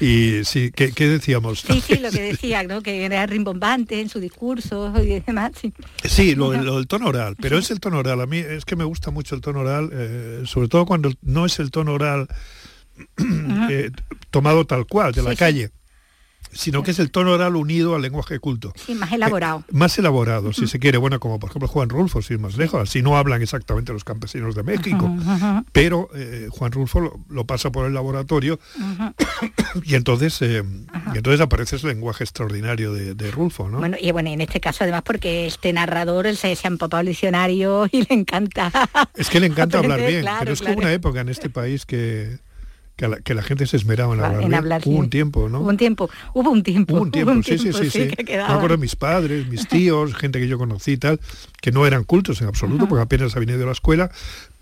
[0.00, 1.60] y, sí, ¿qué, decíamos?
[1.60, 2.82] Sí, sí, lo que decía, ¿no?
[2.82, 5.52] Que era rimbombante en su discurso y demás.
[5.60, 5.72] Sí,
[6.04, 8.20] sí lo, del tono oral, pero es el tono oral.
[8.20, 11.46] A mí es que me gusta mucho el tono oral, eh, sobre todo cuando no
[11.46, 12.28] es el tono oral
[13.70, 13.90] eh,
[14.30, 15.70] tomado tal cual, de la calle
[16.56, 18.72] sino que es el tono oral unido al lenguaje culto.
[18.76, 19.64] Sí, más elaborado.
[19.68, 20.98] Eh, más elaborado, si se quiere.
[20.98, 24.04] Bueno, como por ejemplo Juan Rulfo, si es más lejos, así no hablan exactamente los
[24.04, 25.14] campesinos de México,
[25.72, 28.58] pero eh, Juan Rulfo lo, pasa por el laboratorio
[29.84, 30.64] y entonces eh,
[31.14, 33.78] y entonces aparece ese lenguaje extraordinario de, Rulfo, ¿no?
[33.78, 37.08] Bueno, y bueno, en este caso además porque este narrador se, se ha empapado el
[37.08, 38.70] diccionario y le encanta.
[39.16, 42.38] Es que le encanta hablar bien, pero es como una época en este país que
[42.96, 44.82] que la, gente se esmeraba en hablar.
[44.86, 45.60] hubo un tiempo, ¿no?
[45.60, 46.94] Hubo un tiempo, hubo un tiempo.
[46.94, 47.90] Hubo un tiempo, sí, sí, sí.
[47.90, 51.20] sí, Me acuerdo mis padres, mis tíos, gente que yo conocí y tal,
[51.60, 54.10] que no eran cultos en absoluto, porque apenas habían ido a la escuela,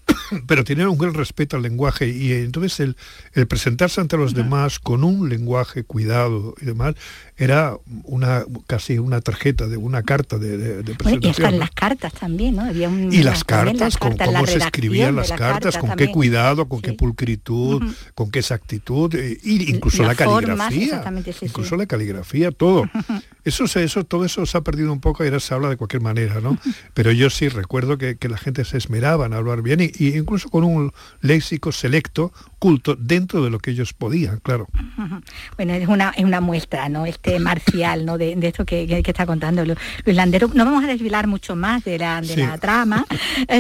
[0.49, 2.97] pero tenían un gran respeto al lenguaje y entonces el,
[3.35, 6.97] el presentarse ante los demás con un lenguaje cuidado y demás
[7.37, 11.55] era una casi una tarjeta de una carta de, presentación.
[11.55, 12.62] y las cartas también, ¿no?
[12.62, 16.92] Había y las cartas, con cómo se escribían las cartas, con qué cuidado, con qué
[16.92, 17.83] pulcritud,
[18.14, 21.03] con qué exactitud, e, incluso la, caligrafía,
[21.40, 22.88] incluso la caligrafía, todo.
[23.44, 26.01] Eso, eso, todo eso se ha perdido un poco y ahora se habla de cualquier
[26.01, 26.57] manera, ¿no?
[26.94, 30.49] Pero yo sí recuerdo que, la gente se esmeraba en hablar bien y, y, incluso
[30.49, 34.66] con un léxico selecto, culto, dentro de lo que ellos podían, claro.
[35.57, 37.05] Bueno, es una, es una muestra, ¿no?
[37.25, 38.19] Este marcial, ¿no?
[38.19, 40.51] De, esto que, está contando Luis Landero.
[40.53, 43.07] No vamos a desvilar mucho más de la, de la trama,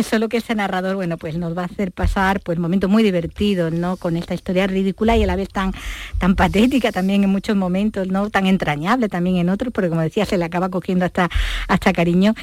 [0.02, 3.72] solo que este narrador, bueno, pues nos va a hacer pasar pues momentos muy divertidos,
[3.72, 3.96] ¿no?
[3.96, 5.72] Con esta historia ridícula y a la vez tan,
[6.18, 8.28] tan patética también en muchos momentos, ¿no?
[8.28, 11.30] Tan entrañable también en otros, porque como decía, se le acaba cogiendo hasta,
[11.66, 12.34] hasta cariño.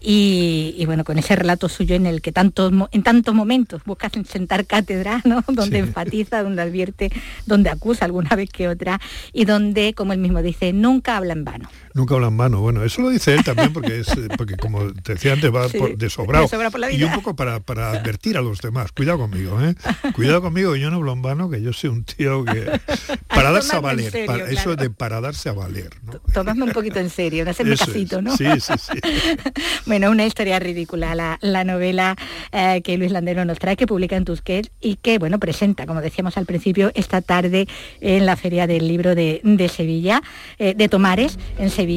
[0.00, 4.64] Y, bueno, con ese relato suyo en el que tantos, en tantos momentos busca sentar
[4.64, 5.42] cátedra, ¿no?
[5.48, 7.10] Donde enfatiza, donde advierte,
[7.46, 9.00] donde acusa alguna vez que otra
[9.32, 11.68] y donde, como él mismo dice, nunca habla en vano.
[11.98, 12.60] Nunca en vano.
[12.60, 15.66] Bueno, eso lo dice él también porque es eh, porque como te decía antes va
[15.96, 16.48] de sobrado.
[16.92, 18.92] y un poco para, para advertir a los demás.
[18.92, 19.74] Cuidado conmigo, ¿eh?
[20.14, 22.70] Cuidado conmigo, yo no hablo en vano, que yo soy un tío que
[23.26, 24.14] para darse a valer,
[24.48, 25.90] eso de para darse a valer.
[26.04, 26.64] ¿no?
[26.64, 28.36] un poquito en serio, no hacerme casito, ¿no?
[28.36, 29.00] Sí, sí, sí.
[29.86, 32.14] bueno, una historia ridícula, la, la novela
[32.52, 36.00] eh, que Luis Landero nos trae, que publica en Tusquets y que, bueno, presenta, como
[36.00, 37.66] decíamos al principio, esta tarde
[38.00, 40.22] en la Feria del Libro de, de Sevilla,
[40.60, 41.87] eh, de Tomares, en Sevilla,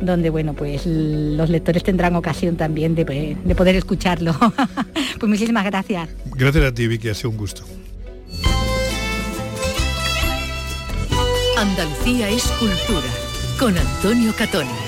[0.00, 3.04] donde, bueno, pues los lectores tendrán ocasión también de,
[3.42, 4.34] de poder escucharlo.
[5.18, 6.08] pues muchísimas gracias.
[6.34, 7.64] Gracias a ti, Vicky, ha sido un gusto.
[11.56, 13.08] Andalucía es cultura,
[13.58, 14.87] con Antonio Catoni.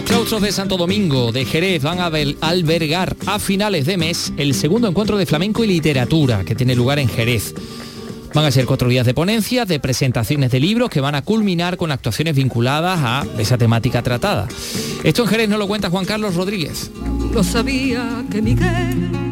[0.00, 2.10] Los claustros de Santo Domingo de Jerez van a
[2.40, 6.98] albergar a finales de mes el segundo encuentro de flamenco y literatura que tiene lugar
[6.98, 7.54] en Jerez.
[8.32, 11.76] Van a ser cuatro días de ponencia, de presentaciones de libros que van a culminar
[11.76, 14.48] con actuaciones vinculadas a esa temática tratada.
[15.04, 16.90] Esto en Jerez no lo cuenta Juan Carlos Rodríguez.
[17.34, 19.29] Lo sabía que Miguel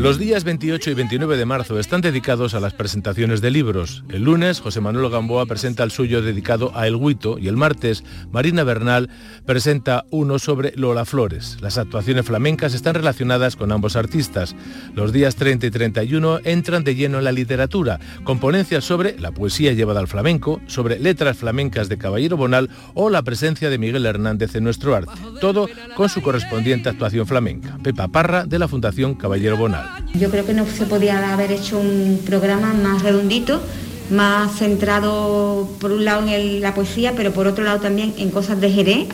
[0.00, 4.02] los días 28 y 29 de marzo están dedicados a las presentaciones de libros.
[4.08, 8.02] El lunes, José Manuel Gamboa presenta el suyo dedicado a El Huito y el martes,
[8.32, 9.10] Marina Bernal
[9.44, 11.58] presenta uno sobre Lola Flores.
[11.60, 14.56] Las actuaciones flamencas están relacionadas con ambos artistas.
[14.94, 19.32] Los días 30 y 31 entran de lleno en la literatura, con ponencias sobre la
[19.32, 24.06] poesía llevada al flamenco, sobre letras flamencas de Caballero Bonal o la presencia de Miguel
[24.06, 25.12] Hernández en nuestro arte.
[25.42, 27.76] Todo con su correspondiente actuación flamenca.
[27.82, 29.89] Pepa Parra, de la Fundación Caballero Bonal.
[30.14, 33.62] Yo creo que no se podía haber hecho un programa más redondito,
[34.10, 38.60] más centrado por un lado en la poesía, pero por otro lado también en cosas
[38.60, 39.08] de Jerez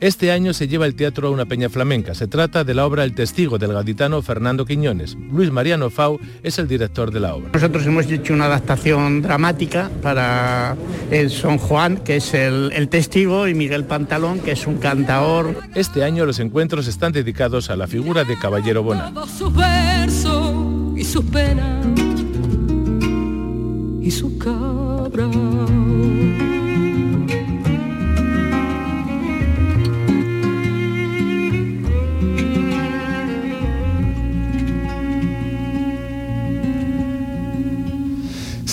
[0.00, 2.14] este año se lleva el teatro a una peña flamenca.
[2.14, 5.16] Se trata de la obra El Testigo del gaditano Fernando Quiñones.
[5.32, 7.50] Luis Mariano Fau es el director de la obra.
[7.52, 10.76] Nosotros hemos hecho una adaptación dramática para
[11.10, 15.56] el Son Juan, que es el, testigo, y Miguel Pantalón, que es un cantador.
[15.74, 19.12] Este año los encuentros están dedicados a la figura de Caballero Bona.
[20.96, 21.80] y su pena
[24.06, 25.28] y su cabra.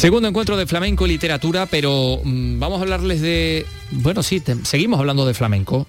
[0.04, 3.66] Segundo encuentro de flamenco y literatura, pero mm, vamos a hablarles de...
[3.90, 5.88] Bueno, sí, seguimos hablando de flamenco.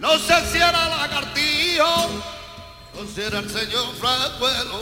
[0.00, 4.80] No sé si era lagartillo o si era el señor Fraguelo.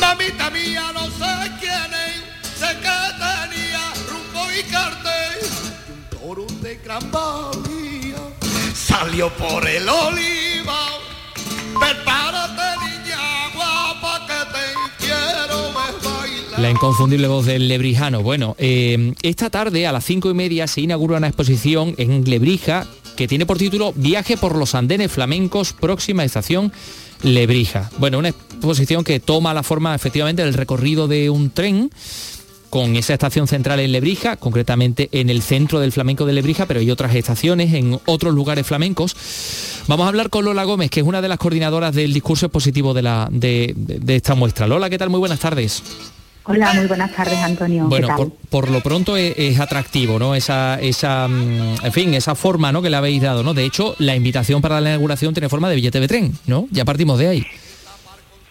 [0.00, 5.40] Mamita mía, no sé quién es, sé que tenía rumbo y cartel.
[5.92, 8.16] Un toro de gran valía
[8.74, 10.88] salió por el oliva.
[11.78, 12.61] Prepárate,
[16.62, 18.22] La inconfundible voz del Lebrijano.
[18.22, 22.86] Bueno, eh, esta tarde a las cinco y media se inaugura una exposición en Lebrija
[23.16, 26.72] que tiene por título Viaje por los andenes flamencos, próxima estación
[27.24, 27.90] Lebrija.
[27.98, 31.90] Bueno, una exposición que toma la forma efectivamente del recorrido de un tren
[32.70, 36.78] con esa estación central en Lebrija, concretamente en el centro del flamenco de Lebrija, pero
[36.78, 39.16] hay otras estaciones en otros lugares flamencos.
[39.88, 42.94] Vamos a hablar con Lola Gómez, que es una de las coordinadoras del discurso expositivo
[42.94, 43.74] de, la, de,
[44.06, 44.68] esta muestra.
[44.68, 45.10] Lola, ¿qué tal?
[45.10, 45.82] Muy buenas tardes.
[46.44, 47.86] Hola, muy buenas tardes, Antonio.
[47.86, 50.34] Bueno, Por, lo pronto es, atractivo, ¿no?
[50.34, 52.82] Esa, esa, mm, en fin, esa forma, ¿no?
[52.82, 53.54] Que le habéis dado, ¿no?
[53.54, 56.66] De hecho, la invitación para la inauguración tiene forma de billete de tren, ¿no?
[56.72, 57.46] Ya partimos de ahí.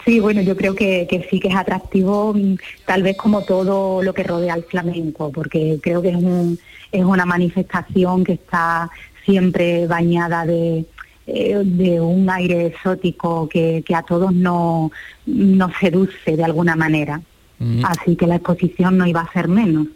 [0.05, 4.13] Sí, bueno, yo creo que, sí que es atractivo, mm, tal vez como todo lo
[4.13, 6.57] que rodea al flamenco, porque creo que es, un,
[6.91, 8.89] es una manifestación que está
[9.25, 10.85] siempre bañada de,
[11.27, 14.91] eh, de un aire exótico que, a todos nos
[15.25, 17.21] no seduce de alguna manera.
[17.61, 17.85] Mm.
[17.85, 19.87] Así que la exposición no iba a ser menos.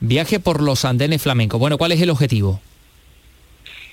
[0.00, 1.58] Viaje por los andenes flamencos.
[1.58, 2.60] Bueno, ¿cuál es el objetivo?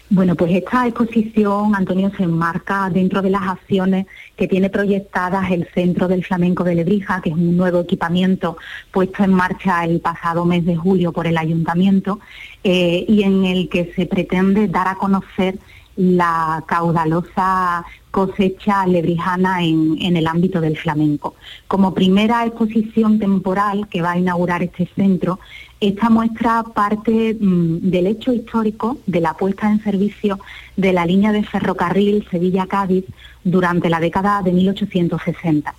[0.09, 4.05] Bueno, pues esta exposición, Antonio, se enmarca dentro de las acciones
[4.35, 8.57] que tiene proyectadas el Centro del Flamenco de Lebrija, que es un nuevo equipamiento
[8.91, 12.19] puesto en marcha el pasado mes de julio por el ayuntamiento
[12.63, 15.55] eh, y en el que se pretende dar a conocer
[15.95, 21.33] la caudalosa cosecha lebrijana en, el ámbito del flamenco.
[21.67, 25.39] Como primera exposición temporal que va a inaugurar este centro,
[25.79, 30.39] esta muestra parte mm, del hecho histórico de la puesta en servicio
[30.77, 33.05] de la línea de ferrocarril Sevilla-Cádiz
[33.43, 35.73] durante la década de 1860,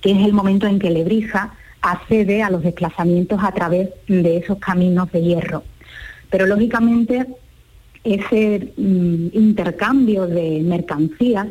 [0.00, 4.58] que es el momento en que Lebrija accede a los desplazamientos a través de esos
[4.58, 5.64] caminos de hierro.
[6.30, 7.26] Pero lógicamente
[8.04, 11.48] ese mm, intercambio de mercancías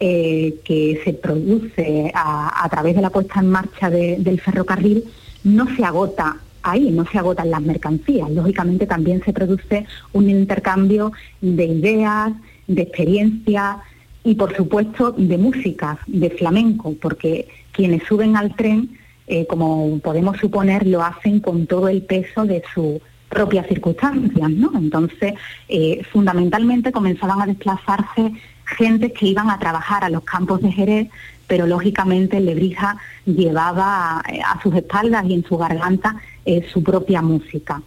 [0.00, 5.04] eh, que se produce a, través de la puesta en marcha del ferrocarril
[5.44, 8.30] no se agota ahí no se agotan las mercancías.
[8.30, 12.32] Lógicamente también se produce un intercambio de ideas,
[12.66, 13.76] de experiencias
[14.24, 20.36] y por supuesto de música, de flamenco, porque quienes suben al tren, eh, como podemos
[20.38, 24.72] suponer, lo hacen con todo el peso de sus propias circunstancias, ¿no?
[24.74, 25.34] Entonces,
[25.68, 28.32] eh, fundamentalmente comenzaban a desplazarse
[28.76, 31.08] gentes que iban a trabajar a los campos de Jerez,
[31.46, 37.22] pero lógicamente Lebrija llevaba eh, a sus espaldas y en su garganta eh, su propia
[37.22, 37.82] música.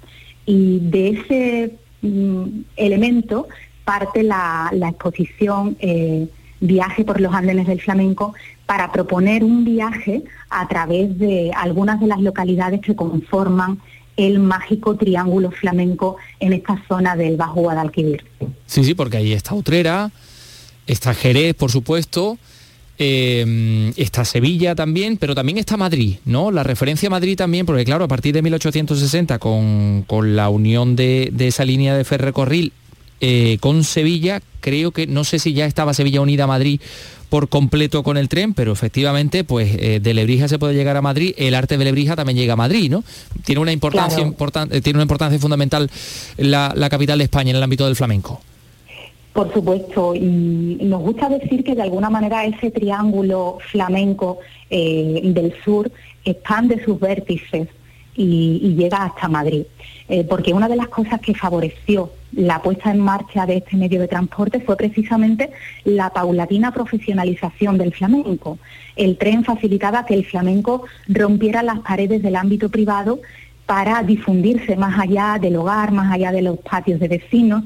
[0.45, 3.47] Y de ese mm, elemento
[3.85, 6.27] parte la, exposición eh,
[6.59, 8.33] Viaje por los Andenes del Flamenco
[8.65, 13.79] para proponer un viaje a través de algunas de las localidades que conforman
[14.15, 18.23] el mágico triángulo flamenco en esta zona del Bajo Guadalquivir.
[18.65, 20.11] Sí, sí, porque ahí está Utrera,
[20.87, 22.37] está Jerez, por supuesto,
[22.99, 26.51] eh, está Sevilla también, pero también está Madrid, ¿no?
[26.51, 31.33] La referencia a Madrid también, porque claro, a partir de 1860, con, la unión de,
[31.39, 32.71] esa línea de ferrocarril
[33.19, 36.79] eh, con Sevilla, creo que, no sé si ya estaba Sevilla unida a Madrid
[37.29, 41.01] por completo con el tren, pero efectivamente, pues eh, de Lebrija se puede llegar a
[41.01, 43.03] Madrid, el arte de Lebrija también llega a Madrid, ¿no?
[43.43, 44.23] Tiene una importancia,
[44.83, 45.89] tiene una importancia fundamental
[46.37, 48.39] la, la capital de España en el ámbito del flamenco.
[49.33, 54.37] Por supuesto, y nos gusta decir que de alguna manera ese triángulo flamenco
[54.69, 55.91] eh, del sur
[56.23, 57.67] expande sus vértices
[58.15, 59.63] y, llega hasta Madrid.
[60.07, 63.99] Eh, porque una de las cosas que favoreció la puesta en marcha de este medio
[63.99, 65.49] de transporte fue precisamente
[65.83, 68.59] la paulatina profesionalización del flamenco.
[68.95, 73.19] El tren facilitaba que el flamenco rompiera las paredes del ámbito privado
[73.65, 77.63] para difundirse más allá del hogar, más allá de los patios de vecinos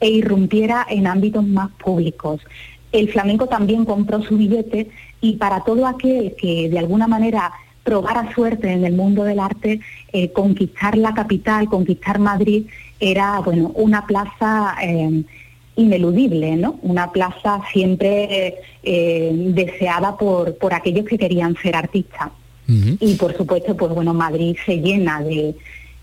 [0.00, 2.40] e irrumpiera en ámbitos más públicos.
[2.92, 4.88] El flamenco también compró su billete
[5.20, 7.52] y para todo aquel que de alguna manera
[7.82, 9.80] probara suerte en el mundo del arte,
[10.12, 12.66] eh, conquistar la capital, conquistar Madrid,
[12.98, 15.22] era bueno una plaza eh,
[15.76, 16.78] ineludible, ¿no?
[16.82, 22.30] Una plaza siempre eh, deseada por, por aquellos que querían ser artistas.
[22.66, 25.54] Y por supuesto, pues bueno, Madrid se llena de,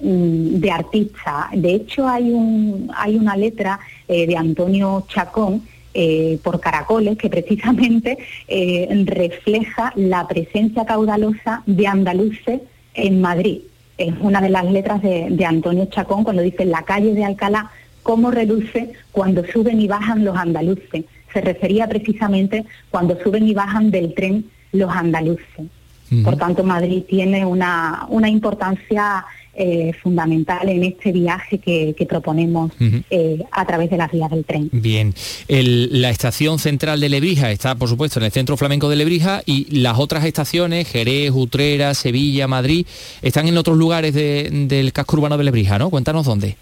[0.02, 1.50] de artista.
[1.54, 7.30] De hecho, hay, un, hay una letra eh, de Antonio Chacón eh, por caracoles que
[7.30, 12.62] precisamente eh, refleja la presencia caudalosa de andaluces
[12.94, 13.60] en Madrid.
[13.98, 17.72] Es una de las letras de, de Antonio Chacón cuando dice la calle de Alcalá,
[18.04, 21.06] cómo reluce cuando suben y bajan los andaluces.
[21.34, 25.68] Se refería precisamente cuando suben y bajan del tren los andaluces.
[26.26, 29.24] Por tanto, Madrid tiene una, una importancia
[29.54, 32.72] eh, fundamental en este viaje que, proponemos
[33.10, 34.70] eh, a través de las vías del tren.
[34.72, 35.14] Bien,
[35.48, 39.80] la estación central de Lebrija está, por supuesto, en el centro flamenco de Lebrija y
[39.80, 42.86] las otras estaciones, Jerez, Utrera, Sevilla, Madrid,
[43.22, 45.90] están en otros lugares del casco urbano de Lebrija, ¿no?
[45.90, 46.56] Cuéntanos dónde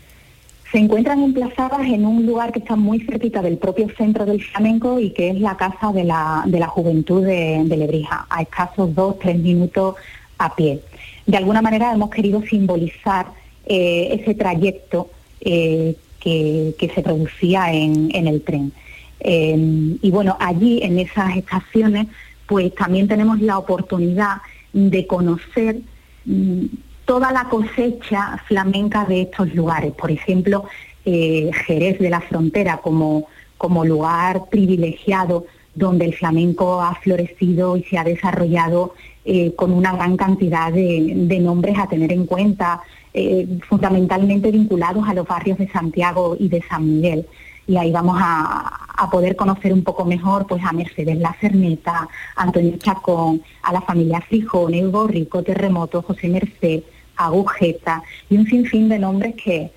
[0.72, 5.00] se encuentran emplazadas en un lugar que está muy cerquita del propio centro del flamenco
[5.00, 9.96] y que es la Casa de la, Juventud de, Lebrija, a escasos dos, tres minutos
[10.38, 10.82] a pie.
[11.30, 13.28] De alguna manera hemos querido simbolizar
[13.68, 15.12] eh, ese trayecto
[15.42, 18.72] eh, que, se producía en, el tren.
[19.20, 22.08] Eh, y bueno, allí en esas estaciones,
[22.48, 24.38] pues también tenemos la oportunidad
[24.74, 25.82] de conocer
[26.26, 26.66] mm,
[27.06, 29.92] toda la cosecha flamenca de estos lugares.
[29.92, 30.66] Por ejemplo,
[31.06, 35.46] eh, Jerez de la Frontera como, como lugar privilegiado
[35.80, 41.40] donde el flamenco ha florecido y se ha desarrollado eh, con una gran cantidad de,
[41.42, 42.82] nombres a tener en cuenta,
[43.14, 47.26] eh, fundamentalmente vinculados a los barrios de Santiago y de San Miguel.
[47.66, 48.76] Y ahí vamos a,
[49.10, 54.20] poder conocer un poco mejor pues, a Mercedes La Cerneta, Antonio Chacón, a la familia
[54.20, 56.84] Frijones, Rico, Terremoto, José Merced,
[57.16, 59.72] agujeta y un sinfín de nombres que,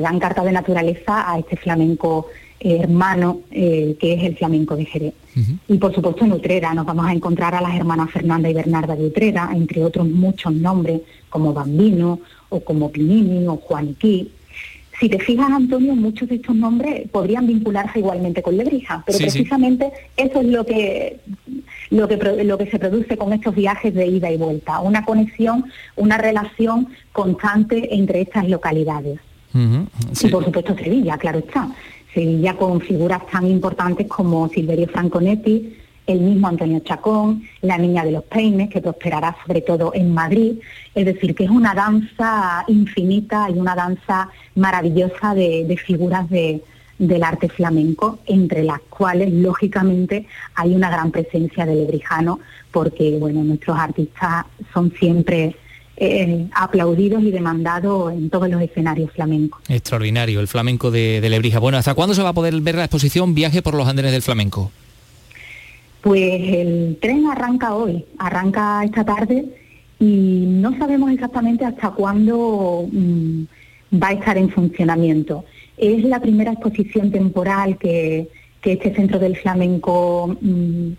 [0.00, 2.28] dan carta de naturaleza a este flamenco
[2.60, 5.14] hermano eh, que es el flamenco de Jerez.
[5.68, 8.96] Y por supuesto en Utrera nos vamos a encontrar a las hermanas Fernanda y Bernarda
[8.96, 14.30] de Utrera, entre otros muchos nombres como Bambino o como Pinini o Juaniquí.
[14.98, 19.92] Si te fijas, Antonio, muchos de estos nombres podrían vincularse igualmente con Lebrija, pero precisamente
[20.16, 21.20] eso es lo que,
[21.90, 25.66] lo, que, lo que se produce con estos viajes de ida y vuelta, una conexión,
[25.96, 29.20] una relación constante entre estas localidades.
[29.54, 31.68] Y por supuesto Sevilla, claro está.
[32.16, 38.12] Sevilla con figuras tan importantes como Silverio Franconetti, el mismo Antonio Chacón, la Niña de
[38.12, 40.54] los Peines, que prosperará sobre todo en Madrid.
[40.94, 47.50] Es decir, que es una danza infinita y una danza maravillosa de, figuras del arte
[47.50, 52.40] flamenco, entre las cuales, lógicamente, hay una gran presencia del lebrijano,
[52.70, 55.54] porque bueno, nuestros artistas son siempre
[55.96, 59.60] eh, aplaudidos y demandados en todos los escenarios flamencos.
[59.68, 61.58] Extraordinario, el flamenco de, de Lebrija.
[61.58, 64.22] Bueno, ¿hasta cuándo se va a poder ver la exposición Viaje por los Andenes del
[64.22, 64.70] Flamenco?
[66.02, 69.44] Pues el tren arranca hoy, arranca esta tarde
[69.98, 73.42] y no sabemos exactamente hasta cuándo mm,
[74.00, 75.44] va a estar en funcionamiento.
[75.76, 78.28] Es la primera exposición temporal que,
[78.62, 80.90] este centro del flamenco mm,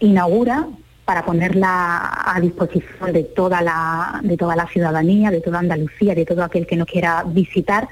[0.00, 0.66] inaugura
[1.08, 6.26] para ponerla a disposición de toda la de toda la ciudadanía, de toda Andalucía, de
[6.26, 7.88] todo aquel que nos quiera visitar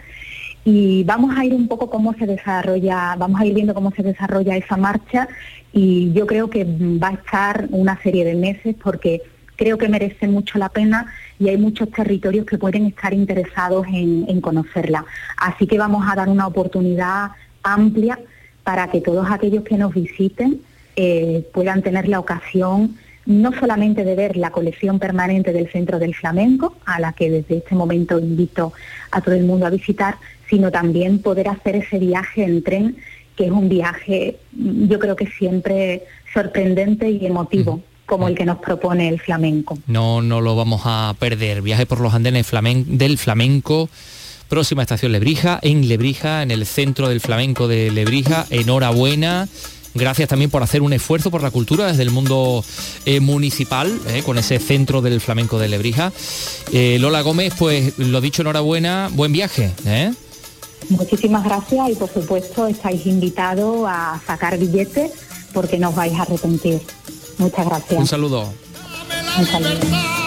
[0.66, 4.02] y vamos a ir un poco cómo se desarrolla, vamos a ir viendo cómo se
[4.02, 5.28] desarrolla esa marcha
[5.72, 9.22] y yo creo que va a estar una serie de meses porque
[9.56, 11.06] creo que merece mucho la pena
[11.38, 15.06] y hay muchos territorios que pueden estar interesados en, conocerla.
[15.38, 17.30] Así que vamos a dar una oportunidad
[17.62, 18.18] amplia
[18.62, 20.60] para que todos aquellos que nos visiten
[20.96, 26.14] eh, puedan tener la ocasión no solamente de ver la colección permanente del Centro del
[26.14, 28.72] Flamenco, a la que desde este momento invito
[29.11, 30.16] a todo el mundo a visitar,
[30.49, 32.97] sino también poder hacer ese viaje en tren,
[33.37, 37.83] que es un viaje yo creo que siempre sorprendente y emotivo.
[38.07, 39.77] como el que nos propone el flamenco.
[39.89, 41.61] No, no lo vamos a perder.
[41.61, 42.47] Viaje por los andenes
[42.87, 43.91] del flamenco.
[44.49, 48.47] Próxima estación Lebrija, en Lebrija, en el centro del flamenco de Lebrija.
[48.51, 49.49] Enhorabuena.
[49.97, 52.64] Gracias también por hacer un esfuerzo por la cultura desde el mundo
[53.05, 56.12] eh, municipal, eh, con ese centro del flamenco de Lebrija.
[56.72, 59.72] Eh, Lola Gómez, pues lo dicho, enhorabuena, buen viaje.
[60.90, 65.12] Muchísimas gracias y por supuesto estáis invitados a sacar billetes
[65.53, 66.80] porque no os vais a arrepentir.
[67.38, 67.99] Muchas gracias.
[67.99, 68.53] Un saludo.
[69.38, 70.26] Un saludo.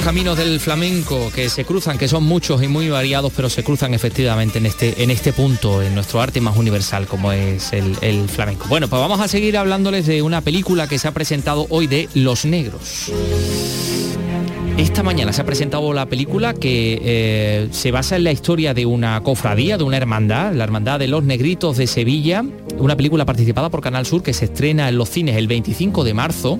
[0.00, 3.62] Los caminos del flamenco que se cruzan, que son muchos y muy variados, pero se
[3.62, 8.28] cruzan efectivamente en este, en este punto, en nuestro arte más universal como es el,
[8.28, 8.66] flamenco.
[8.68, 12.08] Bueno, pues vamos a seguir hablándoles de una película que se ha presentado hoy de
[12.14, 13.12] Los Negros.
[14.78, 18.86] Esta mañana se ha presentado la película que eh, se basa en la historia de
[18.86, 22.42] una cofradía, de una hermandad, la Hermandad de los Negritos de Sevilla,
[22.78, 26.14] una película participada por Canal Sur que se estrena en los cines el 25 de
[26.14, 26.58] marzo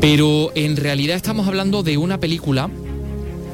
[0.00, 2.70] pero en realidad estamos hablando de una película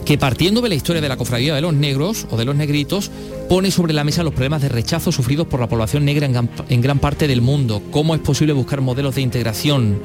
[0.05, 3.11] que partiendo de la historia de la cofradía de los negros o de los negritos,
[3.48, 6.98] pone sobre la mesa los problemas de rechazo sufridos por la población negra en gran,
[6.98, 10.00] parte del mundo, cómo es posible buscar modelos de integración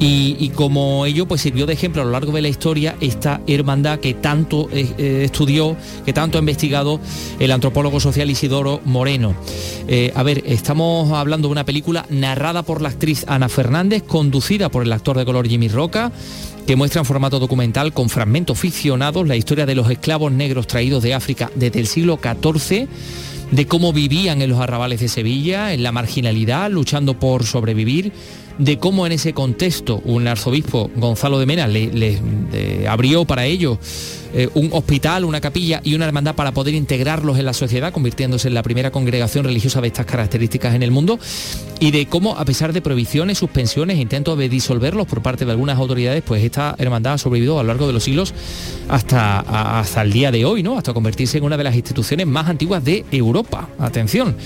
[0.00, 4.00] y, como ello pues sirvió de ejemplo a lo largo de la historia esta hermandad
[4.00, 7.00] que tanto eh, eh, estudió, que tanto ha investigado
[7.38, 9.34] el antropólogo social Isidoro Moreno.
[9.88, 14.68] Eh, a ver, estamos hablando de una película narrada por la actriz Ana Fernández, conducida
[14.68, 16.12] por el actor de color Jimmy Roca,
[16.66, 21.02] que muestra en formato documental con fragmentos ficcionados la historia de los esclavos negros traídos
[21.02, 22.88] de África desde el siglo XIV,
[23.50, 28.12] de cómo vivían en los arrabales de Sevilla, en la marginalidad, luchando por sobrevivir,
[28.58, 32.20] de cómo en ese contexto un arzobispo, Gonzalo de Mena, le,
[32.88, 33.78] abrió para ello
[34.34, 38.48] eh, un hospital, una capilla y una hermandad para poder integrarlos en la sociedad, convirtiéndose
[38.48, 41.18] en la primera congregación religiosa de estas características en el mundo,
[41.80, 45.78] y de cómo, a pesar de prohibiciones, suspensiones, intentos de disolverlos por parte de algunas
[45.78, 48.32] autoridades, pues esta hermandad ha sobrevivido a lo largo de los siglos
[48.88, 49.40] hasta,
[49.80, 50.78] hasta el día de hoy, ¿no?
[50.78, 53.68] Hasta convertirse en una de las instituciones más antiguas de Europa.
[53.78, 54.36] Atención.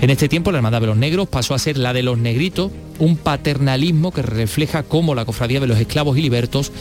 [0.00, 2.70] En este tiempo la Hermandad de los Negros pasó a ser la de los negritos,
[2.98, 3.16] un
[4.12, 6.72] que refleja cómo la cofradía de los esclavos y libertos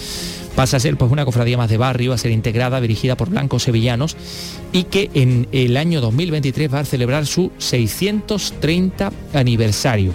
[0.56, 3.64] pasa a ser pues una cofradía más de barrio, a ser integrada, dirigida por blancos
[3.64, 4.16] sevillanos
[4.72, 10.14] y que en el año 2023 va a celebrar su 630 aniversario.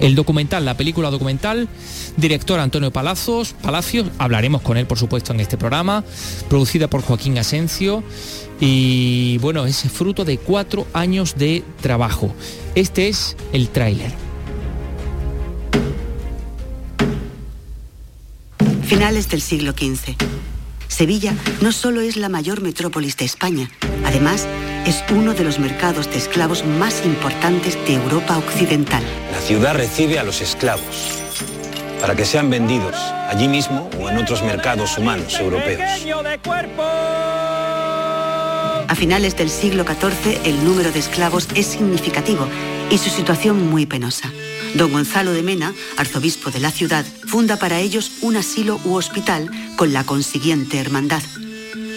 [0.00, 1.68] El documental, la película documental,
[2.16, 6.04] director Antonio Palacios, Palacios, hablaremos con él por supuesto en este programa,
[6.48, 8.04] producida por Joaquín Asencio
[8.60, 12.32] y bueno, es fruto de cuatro años de trabajo.
[12.74, 14.27] Este es el tráiler.
[18.88, 20.16] Finales del siglo XV.
[20.88, 23.70] Sevilla no solo es la mayor metrópolis de España,
[24.06, 24.48] además
[24.86, 29.02] es uno de los mercados de esclavos más importantes de Europa Occidental.
[29.30, 31.20] La ciudad recibe a los esclavos
[32.00, 32.96] para que sean vendidos
[33.28, 35.82] allí mismo o en otros mercados humanos europeos.
[38.88, 42.48] A finales del siglo XIV el número de esclavos es significativo
[42.90, 44.32] y su situación muy penosa.
[44.74, 49.50] Don Gonzalo de Mena, arzobispo de la ciudad, funda para ellos un asilo u hospital
[49.76, 51.22] con la consiguiente hermandad.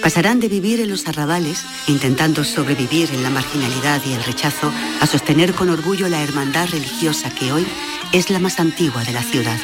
[0.01, 5.05] Pasarán de vivir en los arrabales, intentando sobrevivir en la marginalidad y el rechazo, a
[5.05, 7.67] sostener con orgullo la hermandad religiosa que hoy
[8.11, 9.59] es la más antigua de la ciudad.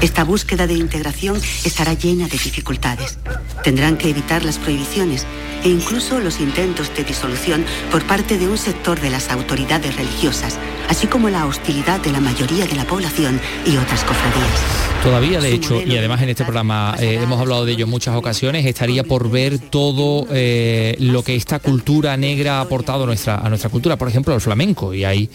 [0.00, 3.18] Esta búsqueda de integración estará llena de dificultades.
[3.62, 5.26] Tendrán que evitar las prohibiciones
[5.64, 10.58] e incluso los intentos de disolución por parte de un sector de las autoridades religiosas,
[10.88, 14.91] así como la hostilidad de la mayoría de la población y otras cofradías.
[15.02, 18.14] Todavía, de hecho, y además en este programa eh, hemos hablado de ello en muchas
[18.14, 23.38] ocasiones, estaría por ver todo eh, lo que esta cultura negra ha aportado a nuestra,
[23.38, 25.28] a nuestra cultura, por ejemplo, el flamenco, y hay,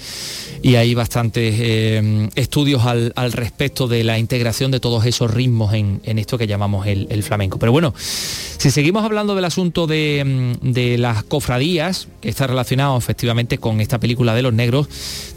[0.62, 6.00] y hay bastantes eh, estudios al, respecto de la integración de todos esos ritmos en,
[6.06, 7.60] esto que llamamos el, el, flamenco.
[7.60, 12.98] Pero bueno, si seguimos hablando del asunto de, mm, de las cofradías, que está relacionado
[12.98, 14.88] efectivamente con esta película de los negros,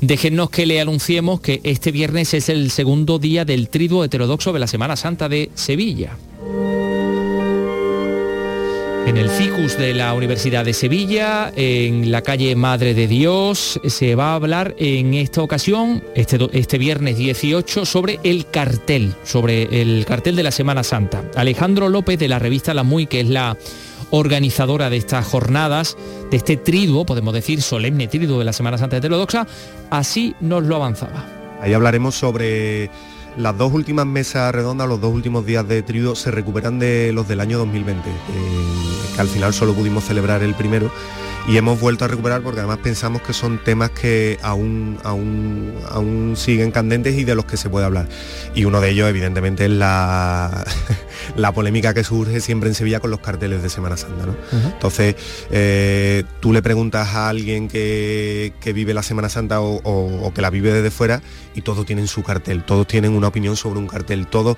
[0.01, 4.59] déjennos que le anunciemos que este viernes es el segundo día del triduo de de
[4.59, 6.16] la Semana Santa de Sevilla.
[9.07, 14.14] En el CICUS de la Universidad de Sevilla, en la calle Madre de Dios, se
[14.14, 20.05] va a hablar en esta ocasión, este, este, viernes 18, sobre el cartel, sobre el
[20.07, 21.25] cartel de la Semana Santa.
[21.35, 23.57] Alejandro López de la revista La Muy, que es la
[24.11, 25.97] organizadora de estas jornadas,
[26.31, 29.47] de este triduo, podemos decir, solemne triduo de la Semana Santa heterodoxa,
[29.91, 31.27] así nos lo avanzaba.
[31.61, 32.91] Ahí hablaremos sobre
[33.37, 37.28] las dos últimas mesas redondas, los dos últimos días de trío se recuperan de los
[37.28, 38.12] del año 2020, eh,
[39.14, 40.91] que al final solo pudimos celebrar el primero
[41.49, 46.34] y hemos vuelto a recuperar porque además pensamos que son temas que aún, aún, aún
[46.36, 48.09] siguen candentes y de los que se puede hablar.
[48.55, 50.64] Y uno de ellos evidentemente es la,
[51.36, 54.26] la polémica que surge siempre en Sevilla con los carteles de Semana Santa.
[54.53, 55.16] Entonces,
[55.51, 60.72] eh, tú le preguntas a alguien que, vive la Semana Santa o, que la vive
[60.72, 61.22] desde fuera
[61.55, 64.57] y todos tienen su cartel, todos tienen una opinión sobre un cartel, todo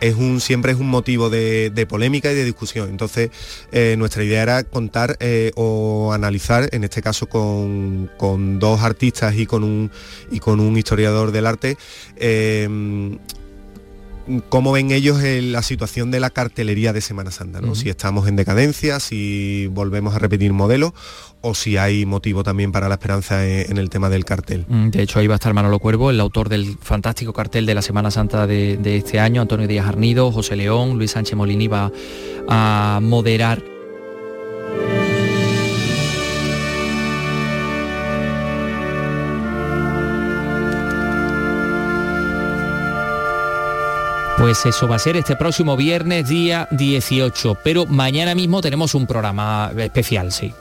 [0.00, 2.88] es un, siempre es un motivo de, polémica y de discusión.
[2.90, 3.30] Entonces,
[3.72, 8.10] eh, nuestra idea era contar eh, o analizar, en este caso con,
[8.58, 9.90] dos artistas y con un,
[10.30, 11.76] y con un historiador del arte,
[14.48, 17.74] cómo ven ellos la situación de la cartelería de Semana Santa, ¿no?
[17.74, 20.92] Si estamos en decadencia, si volvemos a repetir modelos
[21.40, 24.64] o si hay motivo también para la esperanza en, el tema del cartel.
[24.66, 27.74] Mm, de hecho, ahí va a estar Manolo Cuervo, el autor del fantástico cartel de
[27.74, 31.68] la Semana Santa de, de este año, Antonio Díaz Arnido, José León, Luis Sánchez Molini
[31.68, 31.92] va
[32.48, 33.73] a moderar
[44.44, 47.60] Pues eso va a ser este próximo viernes, día 18.
[47.64, 50.52] Pero mañana mismo tenemos un programa especial, sí.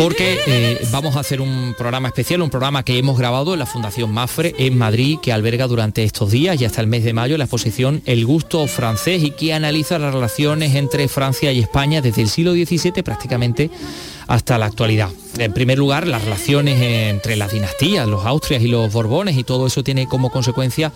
[0.00, 3.66] Porque eh, vamos a hacer un programa especial, un programa que hemos grabado en la
[3.66, 7.36] Fundación Mafre en Madrid, que alberga durante estos días y hasta el mes de mayo
[7.36, 12.22] la exposición El gusto francés y que analiza las relaciones entre Francia y España desde
[12.22, 13.70] el siglo XVII prácticamente
[14.26, 15.10] hasta la actualidad.
[15.36, 19.66] En primer lugar, las relaciones entre las dinastías, los Austrias y los Borbones, y todo
[19.66, 20.92] eso tiene como consecuencia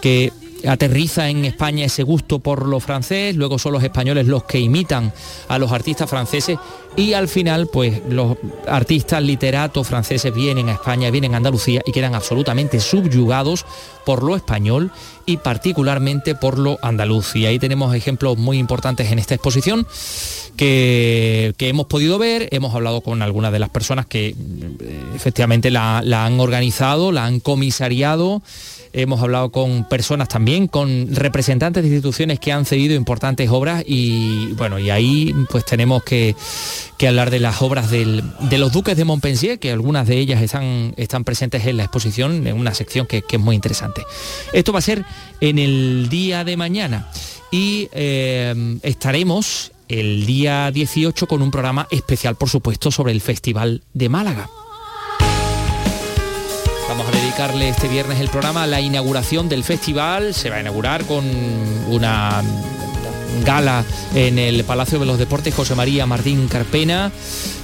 [0.00, 0.32] que
[0.68, 5.12] aterriza en España ese gusto por lo francés, luego son los españoles los que imitan
[5.48, 6.58] a los artistas franceses
[6.96, 8.36] y al final pues los
[8.68, 13.66] artistas literatos franceses vienen a España, vienen a Andalucía y quedan absolutamente subyugados
[14.04, 14.90] por lo español
[15.26, 17.34] y particularmente por lo andaluz.
[17.36, 19.86] Y ahí tenemos ejemplos muy importantes en esta exposición
[20.56, 26.02] que, hemos podido ver, hemos hablado con algunas de las personas que eh, efectivamente la,
[26.04, 28.42] la han organizado, la han comisariado
[28.94, 34.52] hemos hablado con personas también, con representantes de instituciones que han cedido importantes obras y
[34.52, 36.34] bueno, y ahí pues tenemos que,
[37.06, 41.66] hablar de las obras de los duques de Montpensier, que algunas de ellas están, presentes
[41.66, 44.02] en la exposición, en una sección que, es muy interesante.
[44.54, 45.04] Esto va a ser
[45.40, 47.10] en el día de mañana
[47.50, 53.82] y eh, estaremos el día 18 con un programa especial, por supuesto, sobre el Festival
[53.92, 54.48] de Málaga.
[57.36, 60.34] Este viernes el programa la inauguración del festival.
[60.34, 61.24] Se va a inaugurar con
[61.88, 62.40] una
[63.44, 67.10] gala en el Palacio de los Deportes José María Martín Carpena.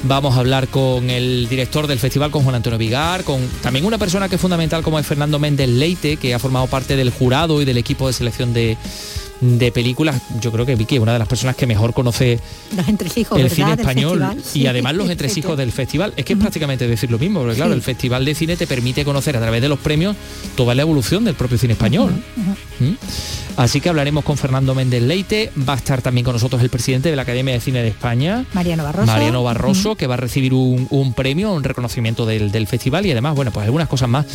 [0.03, 3.97] Vamos a hablar con el director del festival, con Juan Antonio Vigar, con también una
[3.97, 7.63] persona que es fundamental como es Fernando Méndez Leite, que ha formado parte del jurado
[7.63, 8.77] y del equipo de selección de,
[9.41, 12.39] de películas, yo creo que Vicky es una de las personas que mejor conoce
[13.37, 14.23] el cine español
[14.55, 16.13] y además los entresijos del festival.
[16.17, 19.05] Es que es prácticamente decir lo mismo, porque claro, el Festival de Cine te permite
[19.05, 20.17] conocer a través de los premios
[20.57, 22.23] toda la evolución del propio cine español.
[22.81, 22.95] ¿Mm?
[23.57, 27.11] Así que hablaremos con Fernando Méndez Leite, va a estar también con nosotros el presidente
[27.11, 30.55] de la Academia de Cine de España, Mariano Barroso, Mariano Barroso que va a recibir
[30.55, 34.27] un, premio, un reconocimiento del, festival y además, bueno, pues algunas cosas más.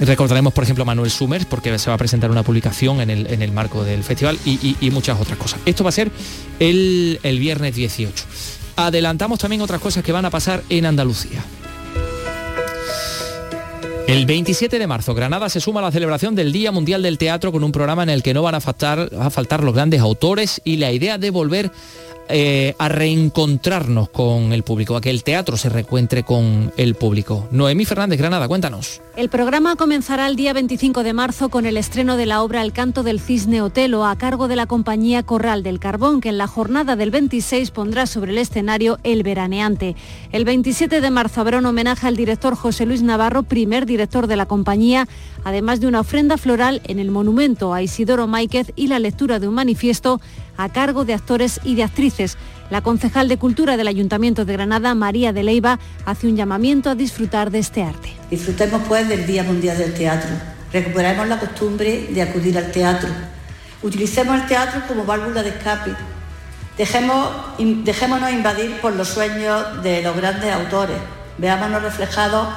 [0.00, 3.26] Recordaremos, por ejemplo, a Manuel Summers, porque se va a presentar una publicación en el,
[3.26, 5.60] en el marco del festival y, muchas otras cosas.
[5.66, 6.10] Esto va a ser
[6.58, 8.24] el, el viernes 18.
[8.76, 11.44] Adelantamos también otras cosas que van a pasar en Andalucía.
[14.10, 17.52] El 27 de marzo, Granada se suma a la celebración del Día Mundial del Teatro
[17.52, 20.60] con un programa en el que no van a faltar, a faltar los grandes autores
[20.64, 21.70] y la idea de volver
[22.30, 27.48] eh, a reencontrarnos con el público, a que el teatro se reencuentre con el público.
[27.50, 29.00] Noemí Fernández Granada, cuéntanos.
[29.16, 32.72] El programa comenzará el día 25 de marzo con el estreno de la obra El
[32.72, 36.46] canto del cisne Otelo a cargo de la compañía Corral del Carbón, que en la
[36.46, 39.96] jornada del 26 pondrá sobre el escenario El Veraneante.
[40.32, 44.36] El 27 de marzo habrá un homenaje al director José Luis Navarro, primer director de
[44.36, 45.08] la compañía,
[45.44, 49.48] además de una ofrenda floral en el monumento a Isidoro Máiquez y la lectura de
[49.48, 50.20] un manifiesto
[50.62, 52.36] a cargo de actores y de actrices.
[52.68, 56.94] La concejal de Cultura del Ayuntamiento de Granada, María de Leiva, hace un llamamiento a
[56.94, 58.12] disfrutar de este arte.
[58.30, 60.30] Disfrutemos pues del Día Mundial del Teatro.
[60.72, 63.08] Recuperemos la costumbre de acudir al teatro.
[63.82, 65.92] Utilicemos el teatro como válvula de escape.
[66.76, 70.96] Dejémonos invadir por los sueños de los grandes autores.
[71.38, 72.48] Veámonos reflejados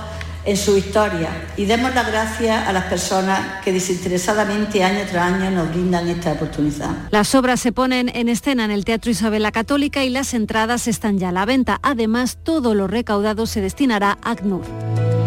[0.45, 5.51] en su historia y demos las gracias a las personas que desinteresadamente año tras año
[5.51, 6.89] nos brindan esta oportunidad.
[7.11, 10.87] Las obras se ponen en escena en el Teatro Isabel la Católica y las entradas
[10.87, 11.79] están ya a la venta.
[11.83, 15.22] Además, todo lo recaudado se destinará a ACNUR.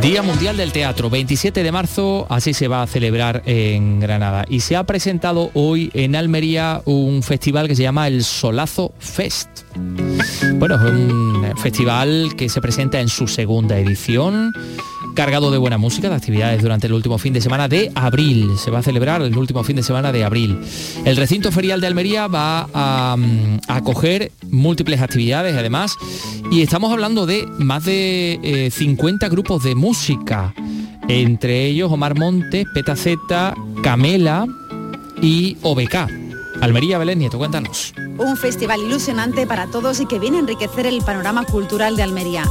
[0.00, 4.44] Día Mundial del Teatro, 27 de marzo, así se va a celebrar en Granada.
[4.48, 9.48] Y se ha presentado hoy en Almería un festival que se llama el Solazo Fest.
[10.54, 14.52] Bueno, es un festival que se presenta en su segunda edición
[15.14, 18.50] cargado de buena música, de actividades durante el último fin de semana de abril.
[18.58, 20.58] Se va a celebrar el último fin de semana de abril.
[21.04, 25.96] El recinto ferial de Almería va a, mm, acoger múltiples actividades además
[26.50, 30.52] y estamos hablando de más de 50 eh, grupos de música,
[31.08, 34.46] entre ellos Omar Montes, Petaceta, Camela
[35.22, 36.08] y OBK.
[36.60, 37.92] Almería Belén Nieto, cuéntanos.
[38.18, 42.44] un festival ilusionante para todos y que viene a enriquecer el panorama cultural de Almería.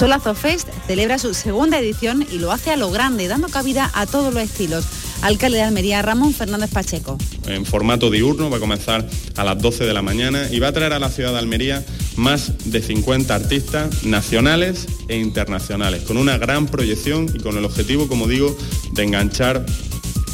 [0.00, 4.06] Solazo Fest celebra su segunda edición y lo hace a lo grande, dando cabida a
[4.06, 4.86] todos los estilos.
[5.20, 7.18] Alcalde de Almería, Ramón Fernández Pacheco.
[7.44, 10.72] En formato diurno, va a comenzar a las 12 de la mañana y va a
[10.72, 11.84] traer a la ciudad de Almería
[12.16, 18.08] más de 50 artistas nacionales e internacionales, con una gran proyección y con el objetivo,
[18.08, 18.56] como digo,
[18.92, 19.66] de enganchar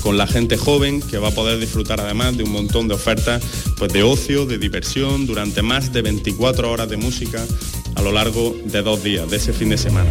[0.01, 3.43] con la gente joven que va a poder disfrutar además de un montón de ofertas
[3.79, 7.45] pues, de ocio, de diversión, durante más de 24 horas de música
[7.97, 10.11] a lo largo de dos días, de ese fin de semana.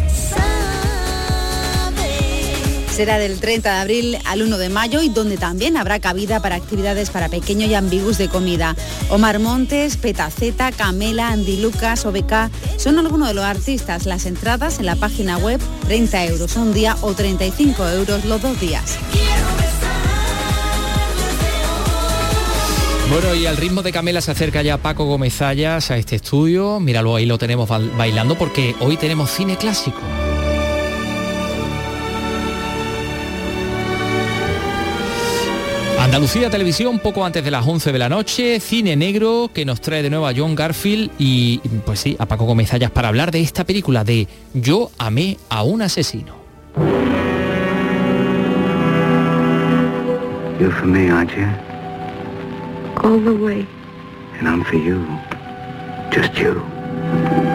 [2.96, 6.56] Será del 30 de abril al 1 de mayo y donde también habrá cabida para
[6.56, 8.74] actividades para pequeños y ambigus de comida.
[9.10, 14.06] Omar Montes, Petaceta, Camela, Andy Lucas, OBK son algunos de los artistas.
[14.06, 18.58] Las entradas en la página web 30 euros un día o 35 euros los dos
[18.62, 18.98] días.
[23.10, 26.80] Bueno, y al ritmo de Camela se acerca ya Paco Gómez a este estudio.
[26.80, 30.00] Míralo, ahí lo tenemos bailando porque hoy tenemos cine clásico.
[36.00, 40.04] Andalucía Televisión, poco antes de las 11 de la noche, cine negro que nos trae
[40.04, 43.66] de nuevo a John Garfield y, pues sí, a Paco Gómez para hablar de esta
[43.66, 46.36] película de Yo amé a un asesino.
[50.86, 51.75] Me, aren't you?
[53.06, 53.68] All the way.
[54.40, 55.06] And I'm for you.
[56.12, 57.55] Just you.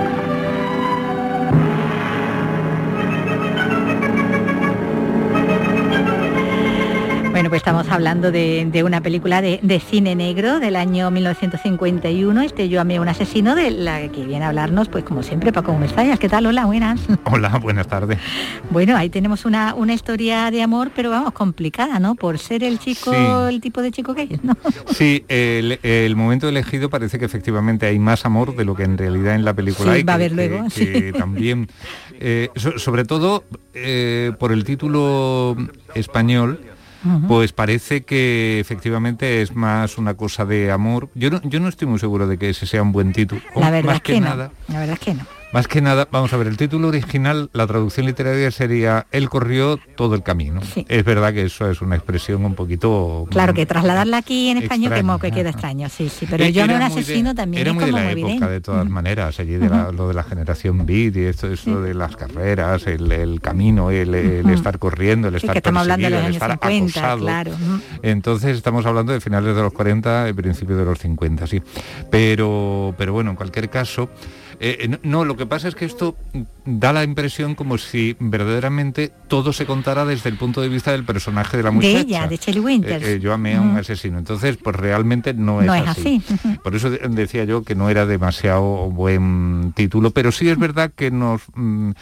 [7.40, 12.82] Bueno, pues estamos hablando de, una película de, cine negro del año 1951, este Yo
[12.82, 16.18] amé un asesino, de la que viene a hablarnos, pues como siempre, Paco Mestallas.
[16.18, 16.44] ¿Qué tal?
[16.44, 17.00] Hola, buenas.
[17.24, 18.18] Hola, buenas tardes.
[18.68, 22.14] Bueno, ahí tenemos una, una historia de amor, pero vamos, complicada, ¿no?
[22.14, 24.54] Por ser el chico, el tipo de chico que es, ¿no?
[24.94, 29.34] Sí, el, momento elegido parece que efectivamente hay más amor de lo que en realidad
[29.34, 30.02] en la película hay.
[30.02, 30.66] Va a haber luego.
[31.16, 31.68] también,
[32.20, 35.56] eh, sobre todo eh, por el título
[35.94, 36.60] español,
[37.28, 41.10] pues parece que efectivamente es más una cosa de amor.
[41.14, 43.40] Yo no, yo no estoy muy seguro de que ese sea un buen título.
[43.56, 45.39] La verdad es que, nada, La verdad es que no.
[45.52, 49.80] Más que nada, vamos a ver, el título original, la traducción literaria sería Él corrió
[49.96, 50.60] todo el camino.
[50.88, 53.26] Es verdad que eso es una expresión un poquito...
[53.30, 56.26] Claro, que trasladarla aquí en español que, queda extraño, sí, sí.
[56.30, 59.54] Pero yo no un asesino también era muy de la época, de todas maneras, allí
[59.54, 64.14] de lo de la generación beat y esto, eso de las carreras, el, camino, el,
[64.50, 67.52] estar corriendo, el estar que estamos hablando de los años 50, claro.
[68.02, 71.60] Entonces estamos hablando de finales de los 40 y principios de los 50, sí.
[72.08, 74.08] Pero, pero bueno, en cualquier caso...
[74.62, 76.16] Eh, eh, no, lo que pasa es que esto
[76.66, 81.02] da la impresión como si verdaderamente todo se contara desde el punto de vista del
[81.02, 81.94] personaje de la muchacha.
[81.94, 83.06] De ella, de Shelley Winters.
[83.06, 84.18] Eh, yo amé a un asesino.
[84.18, 86.22] Entonces, pues realmente no es, así.
[86.62, 91.10] Por eso decía yo que no era demasiado buen título, pero sí es verdad que
[91.10, 91.92] nos, mm,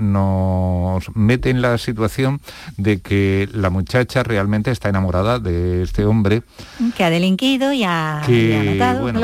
[0.00, 2.40] nos mete en la situación
[2.78, 6.42] de que la muchacha realmente está enamorada de este hombre.
[6.96, 8.22] Que ha delinquido y ha,
[8.98, 9.20] bueno,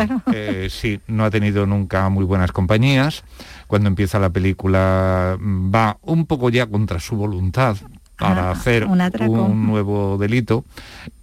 [0.69, 3.25] sí, no ha tenido nunca muy buenas compañías.
[3.67, 7.77] Cuando empieza la película mm, va un poco ya contra su voluntad
[8.19, 10.65] para hacer un, nuevo delito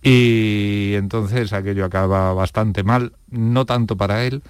[0.04, 4.44] y entonces aquello acaba bastante mal, no tanto para él,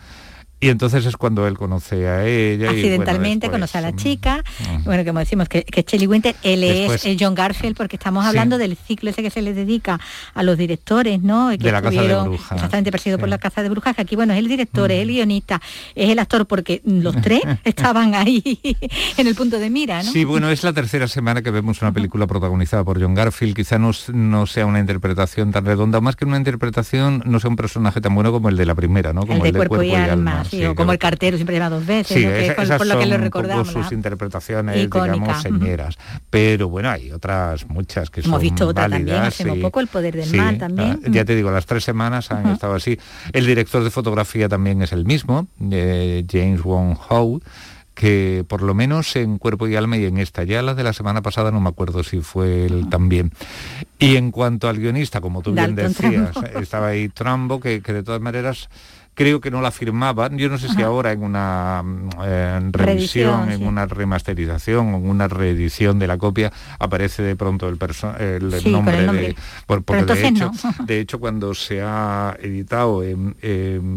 [0.64, 2.70] y entonces es cuando él conoce a ella.
[2.70, 4.44] Accidentalmente conoce a la chica.
[4.86, 8.78] Bueno, como decimos, que, que Shelley Winter, él es John Garfield, porque estamos hablando del
[8.78, 10.00] ciclo ese que se le dedica
[10.34, 11.50] a los directores, ¿no?
[11.52, 12.52] Que de la Casa de Brujas.
[12.54, 15.10] Exactamente, perseguido por la Casa de Brujas, que aquí, bueno, es el director, es el
[15.10, 15.62] guionista,
[15.96, 18.42] es el actor, porque los tres estaban ahí
[19.18, 20.12] en el punto de mira, ¿no?
[20.12, 23.54] Sí, bueno, es la tercera semana que vemos una película protagonizada por John Garfield.
[23.54, 27.58] Quizá no, no sea una interpretación tan redonda, más que una interpretación, no sea un
[27.58, 29.26] personaje tan bueno como el de la primera, ¿no?
[29.26, 30.44] Como el de, cuerpo, y, alma
[30.76, 33.68] como el cartero siempre lleva dos veces, por, lo que lo recordamos.
[33.68, 35.98] sus interpretaciones, digamos, señeras.
[36.30, 40.16] Pero bueno, hay otras muchas que Hemos son visto otra también hace poco, El poder
[40.16, 41.00] del mal también.
[41.04, 43.00] Ah, ya te digo, las tres semanas han estado así.
[43.32, 47.42] El director de fotografía también es el mismo, eh, James Wong Howe
[47.94, 50.94] que por lo menos en Cuerpo y Alma y en esta, ya la de la
[50.94, 53.32] semana pasada no me acuerdo si fue él también.
[54.00, 58.04] Y en cuanto al guionista, como tú bien decías, estaba ahí Trambo, que, que de
[58.04, 58.70] todas maneras
[59.14, 60.38] creo que no la firmaban.
[60.38, 66.00] Yo no sé si ahora en una mm, revisión, en una remasterización, en una reedición
[66.00, 67.78] de la copia, aparece de pronto el,
[68.20, 69.36] el, nombre, de...
[69.66, 70.52] porque de hecho,
[70.86, 73.36] de hecho, cuando se ha editado en,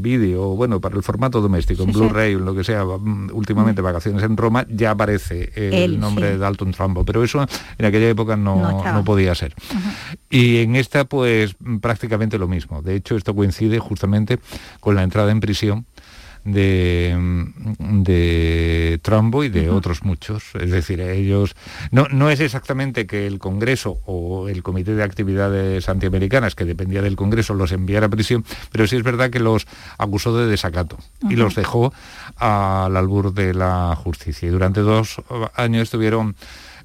[0.03, 4.23] vídeo, bueno, para el formato doméstico, en Blu-ray o lo que sea, mm, últimamente Vacaciones
[4.23, 7.05] en Roma, ya aparece el nombre de Dalton Trumbo.
[7.05, 7.47] Pero eso
[7.79, 9.55] en aquella época no, no, podía ser.
[10.31, 12.83] Y en esta, pues prácticamente lo mismo.
[12.83, 14.39] De hecho, esto coincide justamente
[14.81, 15.87] con la entrada en prisión
[16.47, 17.17] de,
[17.79, 20.55] de Trumbo y de otros muchos.
[20.55, 21.57] Es decir, ellos...
[21.91, 27.03] No, no es exactamente que el Congreso o el Comité de Actividades Antiamericanas, que dependía
[27.03, 29.67] del Congreso, los enviara a prisión, pero sí es verdad que los
[29.99, 30.99] acusó de desacato
[31.29, 31.93] y los dejó
[32.37, 34.49] al albur de la justicia.
[34.49, 35.21] Y durante dos
[35.57, 36.37] años estuvieron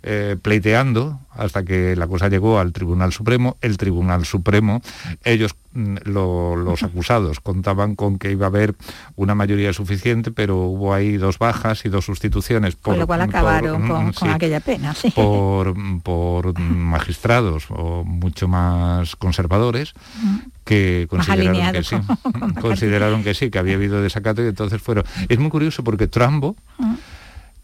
[0.03, 3.57] eh, pleiteando hasta que la cosa llegó al Tribunal Supremo.
[3.61, 4.81] El Tribunal Supremo,
[5.23, 8.75] ellos, mm, los acusados, contaban con que iba a haber
[9.15, 12.75] una mayoría suficiente, pero hubo ahí dos bajas y dos sustituciones.
[12.75, 14.93] Por, lo cual acabaron mm, con, aquella pena.
[15.15, 19.93] Por, por magistrados o mucho más conservadores
[20.65, 21.95] que consideraron que sí,
[22.61, 25.05] consideraron que sí, que había habido desacato y entonces fueron.
[25.29, 26.55] Es muy curioso porque Trambo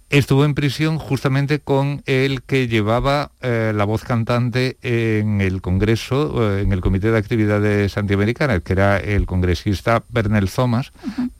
[0.09, 6.57] estuvo en prisión justamente con el que llevaba eh, la voz cantante en el Congreso,
[6.57, 10.91] eh, en el Comité de Actividades Antiamericanas, que era el congresista Bernel Thomas,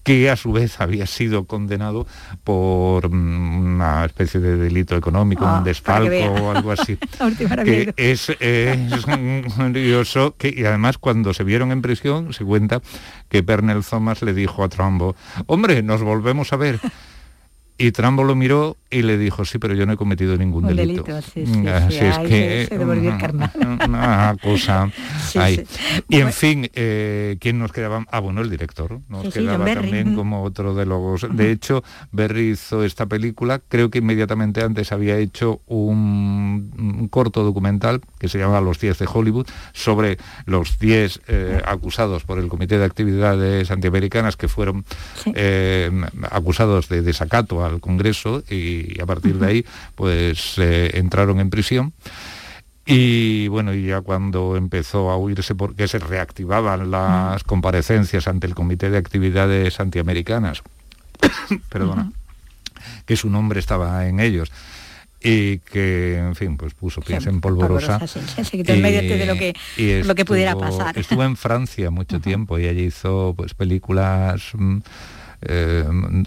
[0.03, 2.07] que a su vez había sido condenado
[2.43, 6.97] por mm, una especie de delito económico, un ah, desfalco o algo así.
[7.63, 9.05] que es, es
[9.55, 12.82] curioso que, y además cuando se vieron en prisión se cuenta
[13.30, 15.15] que Bernel Thomas le dijo a Trumbo,
[15.45, 16.80] hombre, nos volvemos a ver.
[17.78, 21.04] Y Trambo lo miró y le dijo, sí, pero yo no he cometido ningún delito.
[21.22, 22.66] sí, sí, Así es que...
[22.68, 24.90] Se, una, cosa
[26.10, 28.06] Y en fin, eh, ¿quién nos quedaba?
[28.10, 29.02] Ah, bueno, el director.
[29.10, 31.28] Nos quedaba también como otro de los...
[31.36, 38.02] De hecho, Berry hizo esta película, creo que inmediatamente antes había hecho un, corto documental
[38.18, 42.80] que se llama Los 10 de Hollywood, sobre los 10 eh, acusados por el Comité
[42.80, 44.86] de Actividades Antiamericanas que fueron
[45.36, 45.92] eh,
[46.32, 49.65] acusados de desacato al Congreso y a partir de ahí
[49.95, 51.93] pues eh, entraron en prisión.
[52.86, 58.55] Y bueno, y ya cuando empezó a oírse porque se reactivaban las comparecencias ante el
[58.55, 60.63] Comité de Actividades Antiamericanas,
[61.70, 62.13] perdona,
[63.05, 64.49] que su nombre estaba en ellos,
[65.22, 67.99] y que, en fin, pues puso pies en polvorosa.
[68.49, 69.53] quitó medio de lo que,
[70.05, 70.97] lo que pudiera pasar.
[70.97, 74.53] Estuvo en Francia mucho tiempo y allí hizo pues películas...
[75.40, 75.84] Mm, eh,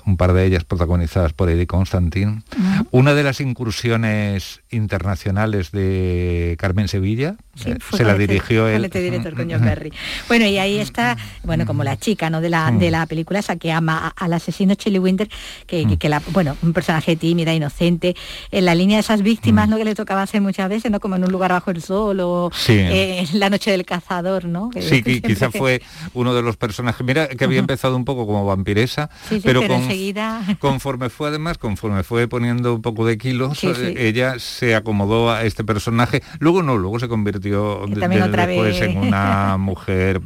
[0.06, 2.44] un par de ellas protagonizadas por Eddie Constantin.
[2.90, 9.48] Una de las incursiones internacionales de Carmen Sevilla, eh, se la dirigió el director con
[9.48, 9.92] Berry.
[10.28, 12.40] Bueno, y ahí está, bueno, como la chica ¿no?
[12.40, 15.28] de, la, de la película esa que ama al asesino Shelley Winter,
[15.66, 18.14] que, que, la, bueno, un personaje tímida, inocente,
[18.52, 19.76] en la línea de esas víctimas ¿no?
[19.76, 21.00] que le tocaba hacer muchas veces, ¿no?
[21.00, 24.70] como en un lugar bajo el sol o eh, la noche del cazador, ¿no?
[24.80, 25.82] sí, quizá fue
[26.14, 27.04] uno de los personajes.
[27.04, 29.00] Mira que había empezado un poco como vampiresa
[29.42, 29.62] pero,
[30.58, 35.44] conforme fue además, conforme fue poniendo un poco de kilos, eh, ella se acomodó a
[35.44, 36.22] este personaje.
[36.38, 40.20] Luego no, luego se convirtió después en una mujer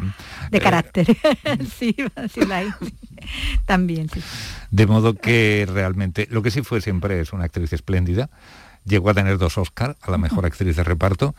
[0.50, 1.16] de eh, carácter.
[1.78, 1.96] sí,
[3.66, 4.08] También.
[4.70, 8.30] De modo que realmente, lo que sí fue siempre es una actriz espléndida
[8.84, 11.34] llegó a tener dos Oscar a la mejor actriz de reparto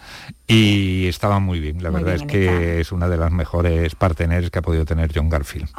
[0.48, 1.82] y estaba muy bien.
[1.84, 5.30] La verdad es que es una de las mejores parteneres que ha podido tener John
[5.30, 5.70] Garfield.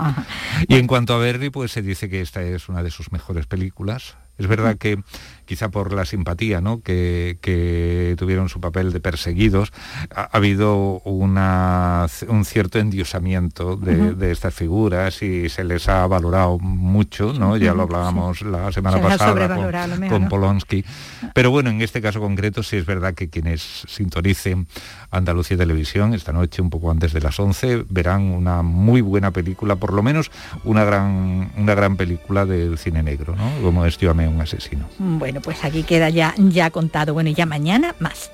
[0.69, 3.47] Y en cuanto a Berry, pues se dice que esta es una de sus mejores
[3.47, 4.17] películas.
[4.39, 5.03] Es verdad que
[5.47, 6.83] quizá por la simpatía ¿no?
[6.83, 9.73] que, tuvieron su papel de perseguidos,
[10.15, 17.33] ha, habido una, un cierto endiosamiento de, estas figuras y se les ha valorado mucho,
[17.33, 17.57] ¿no?
[17.57, 20.85] ya lo hablábamos la semana pasada con, con Polonsky.
[21.33, 24.67] Pero bueno, en este caso concreto sí es verdad que quienes sintonicen
[25.11, 29.77] Andalucía Televisión esta noche, un poco antes de las 11, verán una muy buena película,
[29.77, 30.31] por lo menos
[30.65, 33.51] una gran, una gran película del cine negro, ¿no?
[33.63, 34.89] como es Yo amé un asesino.
[34.99, 37.15] Bueno pues aquí queda ya, ya contado.
[37.15, 38.31] Bueno, y ya mañana más.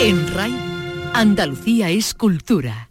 [0.00, 0.54] En RAI,
[1.14, 2.89] Andalucía es cultura.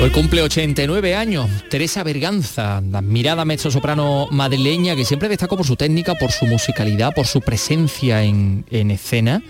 [0.00, 6.14] Hoy cumple 89 años Teresa Berganza, admirada mezzo-soprano madrileña que siempre destacó por su técnica,
[6.14, 9.42] por su musicalidad, por su presencia en, en escena.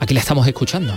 [0.00, 0.94] Aquí la estamos escuchando.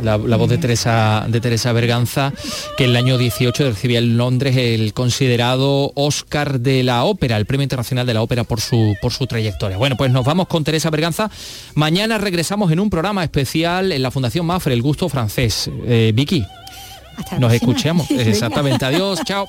[0.00, 0.02] ¿Eh?
[0.02, 2.32] la, voz de Teresa, de Teresa Berganza,
[2.76, 7.46] que en el año 18 recibía en Londres el considerado Oscar de la Ópera, el
[7.46, 9.76] Premio Internacional de la Ópera por su, por su trayectoria.
[9.76, 11.30] Bueno, pues nos vamos con Teresa Berganza.
[11.74, 15.70] Mañana regresamos en un programa especial en la Fundación Mafre, El Gusto Francés.
[15.86, 16.44] Eh, Vicky,
[17.38, 18.10] nos escuchamos.
[18.10, 18.84] Exactamente.
[18.84, 19.48] Adiós, chao.